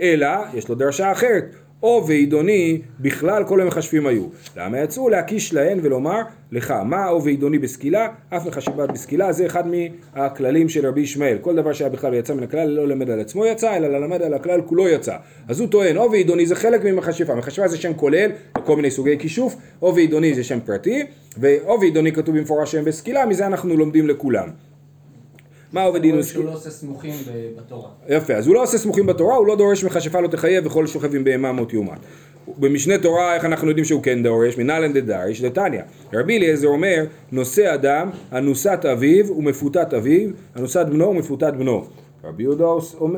אלא, 0.00 0.28
יש 0.54 0.68
לו 0.68 0.74
דרשה 0.74 1.12
אחרת, 1.12 1.54
או 1.82 2.04
ועידוני 2.06 2.80
בכלל 3.00 3.44
כל 3.44 3.60
המכשפים 3.60 4.06
היו. 4.06 4.24
למה 4.56 4.80
יצאו? 4.80 5.08
להקיש 5.08 5.54
להן 5.54 5.78
ולומר 5.82 6.20
לך, 6.52 6.70
מה 6.70 7.08
או 7.08 7.24
ועידוני 7.24 7.58
בסקילה? 7.58 8.08
אף 8.30 8.46
מכשפה 8.46 8.86
בסקילה, 8.86 9.32
זה 9.32 9.46
אחד 9.46 9.64
מהכללים 9.66 10.68
של 10.68 10.86
רבי 10.86 11.00
ישמעאל. 11.00 11.38
כל 11.40 11.56
דבר 11.56 11.72
שהיה 11.72 11.90
בכלל 11.90 12.14
יצא 12.14 12.34
מן 12.34 12.42
הכלל, 12.42 12.68
לא 12.68 12.88
למד 12.88 13.10
על 13.10 13.20
עצמו 13.20 13.46
יצא, 13.46 13.76
אלא 13.76 13.88
ללמד 13.88 14.22
על 14.22 14.34
הכלל 14.34 14.60
כולו 14.62 14.88
יצא. 14.88 15.16
אז 15.48 15.60
הוא 15.60 15.68
טוען, 15.68 15.96
או 15.96 16.10
ועידוני 16.10 16.46
זה 16.46 16.54
חלק 16.54 16.84
ממכשפה. 16.84 17.34
מכשפה 17.34 17.68
זה 17.68 17.76
שם 17.76 17.94
כולל, 17.94 18.30
כל 18.52 18.76
מיני 18.76 18.90
סוגי 18.90 19.18
כישוף, 19.18 19.56
או 19.82 19.94
ועידוני 19.94 20.34
זה 20.34 20.44
שם 20.44 20.58
פרטי, 20.60 21.02
ואו 21.36 21.80
ועידוני 21.80 22.12
כתוב 22.12 22.38
במפורש 22.38 22.72
שהם 22.72 22.84
בסקילה, 22.84 23.26
מזה 23.26 23.46
אנחנו 23.46 23.76
לומדים 23.76 24.08
לכולם. 24.08 24.48
מה 25.72 25.82
עובד 25.82 25.98
וסקילה? 25.98 26.22
שהוא 26.22 26.44
לא 26.44 26.52
עושה 26.52 26.70
סמוכים 26.70 27.14
בתורה. 27.58 27.88
יפה, 28.08 28.34
אז 28.34 28.46
הוא 28.46 28.54
לא 28.54 28.62
עושה 28.62 28.78
סמוכים 28.78 29.06
בתורה, 29.06 29.36
הוא 29.36 29.46
לא 29.46 29.56
דורש 29.56 29.84
מכשפה 29.84 30.20
לא 30.20 30.28
תחייב 30.28 30.66
וכל 30.66 30.86
שוכב 30.86 31.14
עם 31.14 31.24
בהמה 31.24 31.52
מות 31.52 31.72
יומת. 31.72 31.98
במשנה 32.58 32.98
תורה, 32.98 33.34
איך 33.34 33.44
אנחנו 33.44 33.68
יודעים 33.68 33.84
שהוא 33.84 34.02
כן 34.02 34.22
דורש? 34.22 34.58
מנהלן 34.58 34.92
דדריש 34.92 35.42
דתניא. 35.42 35.82
רבי 36.12 36.36
אליעזר 36.36 36.68
אומר, 36.68 37.04
נושא 37.32 37.74
אדם, 37.74 38.10
אנוסת 38.32 38.84
אביו 38.92 39.36
ומפותת 39.36 39.94
אביו, 39.94 40.30
אנוסת 40.56 40.86
בנו 40.86 41.08
ומפותת 41.08 41.52
בנו. 41.58 41.84
רבי 42.24 42.42
יהודה, 42.42 42.64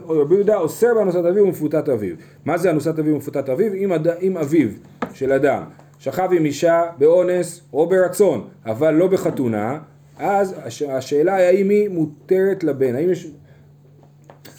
רבי 0.08 0.34
יהודה 0.34 0.56
אוסר 0.56 0.94
באנוסת 0.94 1.24
אביו 1.24 1.44
ומפותת 1.44 1.88
אביו. 1.88 2.14
מה 2.44 2.58
זה 2.58 2.70
אנוסת 2.70 2.98
אביו 2.98 3.14
ומפותת 3.14 3.48
אביו? 3.48 3.74
אם, 3.74 3.92
אד... 3.92 4.08
אם 4.08 4.36
אביו 4.36 4.68
של 5.14 5.32
אדם 5.32 5.62
שכב 5.98 6.28
עם 6.32 6.44
אישה 6.44 6.82
באונס 6.98 7.60
או 7.72 7.86
ברצון, 7.86 8.44
אבל 8.66 8.94
לא 8.94 9.06
בחתונה, 9.06 9.78
אז 10.20 10.54
הש... 10.64 10.82
השאלה 10.82 11.34
היא 11.34 11.46
האם 11.46 11.68
היא 11.68 11.88
מותרת 11.88 12.64
לבן, 12.64 12.94
האם 12.94 13.10
יש... 13.10 13.28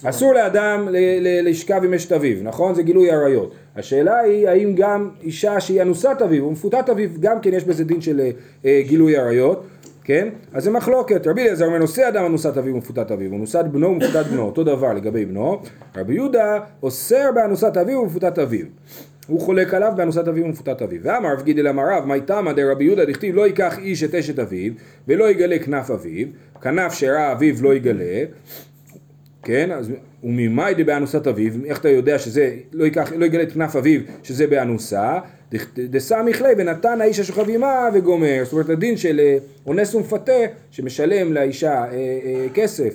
אסור 0.04 0.32
לאדם 0.34 0.88
ל- 0.90 0.96
ל- 1.20 1.48
לשכב 1.48 1.80
עם 1.84 1.94
אשת 1.94 2.12
אביו, 2.12 2.36
נכון? 2.42 2.74
זה 2.74 2.82
גילוי 2.82 3.10
עריות. 3.10 3.54
השאלה 3.76 4.18
היא 4.18 4.48
האם 4.48 4.74
גם 4.74 5.10
אישה 5.22 5.60
שהיא 5.60 5.82
אנוסת 5.82 6.16
אביו 6.24 6.44
ומפותת 6.44 6.88
אביו, 6.88 7.08
גם 7.20 7.40
כן 7.40 7.50
יש 7.54 7.64
בזה 7.64 7.84
דין 7.84 8.00
של 8.00 8.20
אה, 8.20 8.30
אה, 8.64 8.82
גילוי 8.86 9.16
עריות, 9.16 9.66
כן? 10.04 10.28
אז 10.52 10.64
זה 10.64 10.70
מחלוקת. 10.70 11.26
רבי 11.26 11.42
אליעזר 11.42 11.66
אומר 11.66 11.78
נושא 11.78 12.08
אדם 12.08 12.24
אנוסת 12.24 12.56
אביו 12.56 12.74
ומפותת 12.74 13.10
אביו, 13.10 13.34
אנוסת 13.34 13.64
בנו 13.64 13.88
ומפותת 13.88 14.26
בנו, 14.26 14.42
אותו 14.42 14.64
דבר 14.64 14.92
לגבי 14.92 15.24
בנו. 15.24 15.60
רבי 15.96 16.14
יהודה 16.14 16.58
אוסר 16.82 17.30
באנוסת 17.34 17.76
אביו 17.76 17.98
ומפותת 17.98 18.38
אביו. 18.38 18.66
הוא 19.26 19.40
חולק 19.40 19.74
עליו 19.74 19.92
באנוסת 19.96 20.28
אביו 20.28 20.44
ומפותת 20.44 20.82
אביו. 20.82 21.00
ואמר 21.02 21.32
רב 21.32 21.42
גידל 21.42 21.68
אמר 21.68 21.82
רב, 21.92 22.04
מי 22.04 22.20
תמא 22.20 22.52
דרבי 22.52 22.84
יהודה 22.84 23.04
דכתיב 23.04 23.34
לא 23.34 23.46
ייקח 23.46 23.78
איש 23.78 24.02
את 24.02 24.14
אשת 24.14 24.38
אביו 24.38 24.72
ולא 25.08 25.30
יגלה 25.30 25.58
כנף 25.58 25.90
אביו, 25.90 26.26
כנף 26.62 26.92
שראה 26.92 27.32
אביו 27.32 27.54
לא 27.62 27.74
יגלה, 27.74 28.24
כן, 29.42 29.70
אז 29.72 29.92
וממאי 30.24 30.74
דבאנוסת 30.78 31.26
אביו, 31.26 31.52
איך 31.64 31.78
אתה 31.78 31.88
יודע 31.88 32.18
שזה, 32.18 32.56
לא, 32.72 32.84
ייקח, 32.84 33.12
לא 33.16 33.24
יגלה 33.24 33.42
את 33.42 33.52
כנף 33.52 33.76
אביו 33.76 34.00
שזה 34.22 34.46
באנוסה, 34.46 35.18
דסמיך 35.78 36.42
ליה 36.42 36.54
ונתן 36.58 37.00
האיש 37.00 37.20
השוכב 37.20 37.50
עמה 37.50 37.88
וגומר, 37.94 38.40
זאת 38.44 38.52
אומרת 38.52 38.68
הדין 38.68 38.96
של 38.96 39.20
אה, 39.20 39.38
אונס 39.66 39.94
ומפתה 39.94 40.32
שמשלם 40.70 41.32
לאישה 41.32 41.72
אה, 41.72 41.90
אה, 41.92 42.46
כסף, 42.54 42.94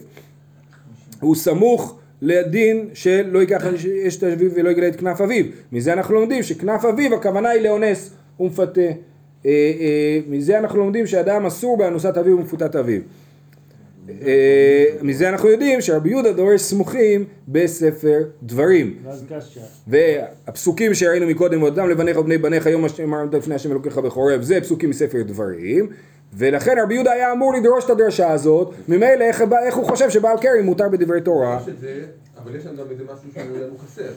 הוא 1.20 1.36
סמוך 1.36 2.00
לדין 2.22 2.90
של 2.94 3.28
לא 3.32 3.40
ייקח 3.40 3.64
אשת 4.08 4.24
אביו 4.24 4.52
ולא 4.56 4.70
יגלה 4.70 4.88
את 4.88 4.96
כנף 4.96 5.22
אביו, 5.22 5.46
מזה 5.72 5.94
אנחנו 5.94 6.14
לומדים 6.16 6.44
שכנף 6.44 6.86
אביו 6.86 7.16
הכוונה 7.16 7.50
היא 7.50 7.62
לאונס 7.62 8.12
ומפתה, 8.40 8.82
אה, 8.82 8.92
אה, 9.46 10.20
מזה 10.28 10.60
אנחנו 10.60 10.80
לומדים 10.80 11.08
שאדם 11.08 11.46
אסור 11.46 11.78
באנוסת 11.78 12.18
אביו 12.18 12.38
ומפותת 12.38 12.76
אביו. 12.76 13.02
אה, 14.22 14.86
מזה 15.02 15.30
אנחנו 15.30 15.50
יודעים 15.50 15.82
שרבי 15.82 16.10
יהודה 16.10 16.32
דורש 16.32 16.62
סמוכים 16.62 17.26
בספר 17.48 18.20
דברים. 18.44 18.98
והפסוקים 19.88 20.94
שראינו 20.94 21.28
מקודם, 21.28 21.64
ואדם 21.64 21.90
לבניך 21.90 22.18
ובני 22.18 22.38
בניך 22.38 22.66
יום 22.66 22.86
אשר 22.86 23.04
אמרת 23.04 23.34
לפני 23.34 23.56
השם 23.56 23.72
אלוקיך 23.72 23.98
בחורב, 23.98 24.42
זה 24.42 24.62
פסוקים 24.62 24.90
מספר 24.90 25.22
דברים, 25.22 25.90
ולכן 26.34 26.76
רבי 26.84 26.94
יהודה 26.94 27.12
היה 27.12 27.32
אמור 27.32 27.54
לדרוש 27.54 27.86
את 27.86 27.90
הדרשה 27.90 28.32
הזאת, 28.32 28.74
ממילא 28.88 29.24
איך, 29.24 29.42
איך 29.66 29.76
הוא 29.76 29.86
חושב 29.86 30.10
שבעל 30.10 30.38
קרי 30.42 30.62
מותר 30.62 30.90
בדברי 30.90 31.22
תורה? 31.22 31.60
יש 31.62 31.70
את 31.70 31.80
זה, 31.80 32.06
אבל 32.44 32.56
יש 32.56 32.64
שם 32.64 32.76
גם 32.76 32.86
איזה 32.92 33.04
משהו 33.04 33.32
שהוא 33.34 33.58
לנו 33.58 33.78
חסר. 33.78 34.12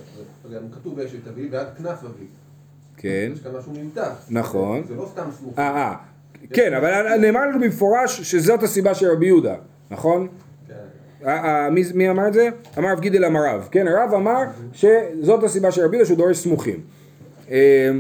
כתוב 0.73 0.97
באשת 0.97 1.29
אביו 1.29 1.51
ועד 1.51 1.67
כנף 1.79 1.99
אביו. 1.99 2.27
כן, 2.97 3.31
יש 3.35 3.41
כאן 3.41 3.51
משהו 3.59 3.73
נמתח. 3.73 4.27
נכון. 4.31 4.83
זה 4.89 4.95
לא 4.95 5.09
סתם 5.13 5.29
סמוך. 5.39 5.59
אה, 5.59 5.77
אה, 5.77 5.95
כן, 6.53 6.75
אבל 6.75 7.17
נאמר 7.17 7.47
לנו 7.47 7.61
במפורש 7.61 8.21
שזאת 8.21 8.63
הסיבה 8.63 8.95
של 8.95 9.07
רבי 9.11 9.27
יהודה, 9.27 9.55
נכון? 9.91 10.29
כן. 10.69 10.75
אה, 11.27 11.65
אה, 11.65 11.71
מי, 11.71 11.83
מי 11.95 12.11
אמר 12.11 12.29
את 12.29 12.33
זה? 12.33 12.49
אמר 12.79 12.93
רב 12.93 13.01
גידל 13.01 13.25
אמר 13.25 13.41
רב, 13.45 13.69
כן, 13.71 13.89
הרב 13.89 14.15
אמר 14.15 14.43
שזאת 14.73 15.43
הסיבה 15.45 15.73
של 15.73 15.85
רבי 15.85 15.97
יהודה 15.97 16.07
שהוא 16.07 16.19
דורש 16.19 16.37
סמוכים. 16.37 16.81
אה, 17.51 17.91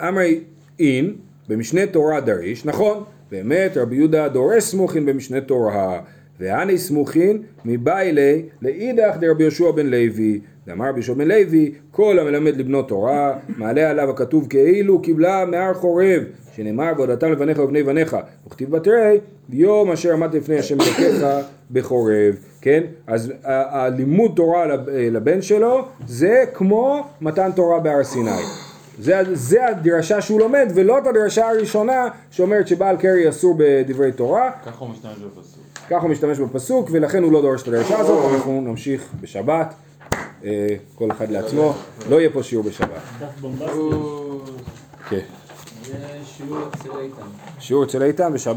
אמרי 0.00 0.40
אין, 0.78 1.16
במשנה 1.48 1.86
תורה 1.86 2.20
דריש, 2.20 2.64
נכון, 2.64 2.98
באמת 3.30 3.76
רבי 3.76 3.96
יהודה 3.96 4.28
דורש 4.28 4.64
סמוכין 4.64 5.06
במשנה 5.06 5.40
תורה, 5.40 6.00
והני 6.40 6.78
סמוכין 6.78 7.42
מביילי 7.64 8.42
לאידך 8.62 9.16
דרבי 9.20 9.42
יהושע 9.42 9.70
בן 9.70 9.86
לוי, 9.86 10.40
ואמר 10.66 10.88
רבי 10.88 10.98
יהושע 10.98 11.12
בן 11.14 11.28
לוי, 11.28 11.72
כל 11.90 12.18
המלמד 12.18 12.56
לבנו 12.56 12.82
תורה, 12.82 13.32
מעלה 13.56 13.90
עליו 13.90 14.10
הכתוב 14.10 14.46
כאילו 14.50 15.02
קיבלה 15.02 15.44
מהר 15.44 15.74
חורב, 15.74 16.22
שנאמר 16.56 16.92
ועודתם 16.96 17.32
לבניך 17.32 17.58
ובני 17.58 17.82
בניך, 17.82 18.16
וכתיב 18.46 18.70
בתרי, 18.70 19.18
יום 19.50 19.90
אשר 19.90 20.12
עמדת 20.12 20.34
לפני 20.34 20.58
השם 20.58 20.76
אלוקיך 20.80 21.26
בחורב, 21.70 22.34
כן? 22.60 22.82
אז 23.06 23.32
הלימוד 23.44 24.32
תורה 24.36 24.66
לב- 24.66 24.88
לבן 24.88 25.42
שלו 25.42 25.84
זה 26.06 26.44
כמו 26.54 27.04
מתן 27.20 27.50
תורה 27.56 27.80
בהר 27.80 28.04
סיני. 28.04 28.30
זה, 28.98 29.22
זה 29.32 29.68
הדרשה 29.68 30.20
שהוא 30.20 30.40
לומד, 30.40 30.72
ולא 30.74 30.98
את 30.98 31.06
הדרשה 31.06 31.48
הראשונה 31.48 32.08
שאומרת 32.30 32.68
שבעל 32.68 32.96
קרי 32.96 33.28
אסור 33.28 33.54
בדברי 33.58 34.12
תורה. 34.12 34.50
ככה 34.66 34.76
הוא 34.78 34.88
משתמש 34.88 35.18
בפסוק. 35.18 35.62
ככה 35.90 36.00
הוא 36.00 36.10
משתמש 36.10 36.38
בפסוק 36.38 36.88
ולכן 36.92 37.22
הוא 37.22 37.32
לא 37.32 37.42
דורש 37.42 37.62
את 37.62 37.68
הדרשה 37.68 37.98
הזאת, 37.98 38.34
אנחנו 38.34 38.60
נמשיך 38.60 39.04
בשבת, 39.20 39.74
אה, 40.44 40.76
כל 40.94 41.10
אחד 41.10 41.30
לעצמו, 41.30 41.74
לא 42.10 42.20
יהיה 42.20 42.30
פה 42.30 42.42
שיעור 42.42 42.64
בשבת. 42.64 42.90
כן. 45.08 45.20
זה 45.84 45.94
שיעור 46.24 46.58
אצל 46.68 46.98
איתן. 47.00 47.22
שיעור 47.58 47.84
אצל 47.84 48.02
איתן 48.02 48.32
בשבת. 48.32 48.56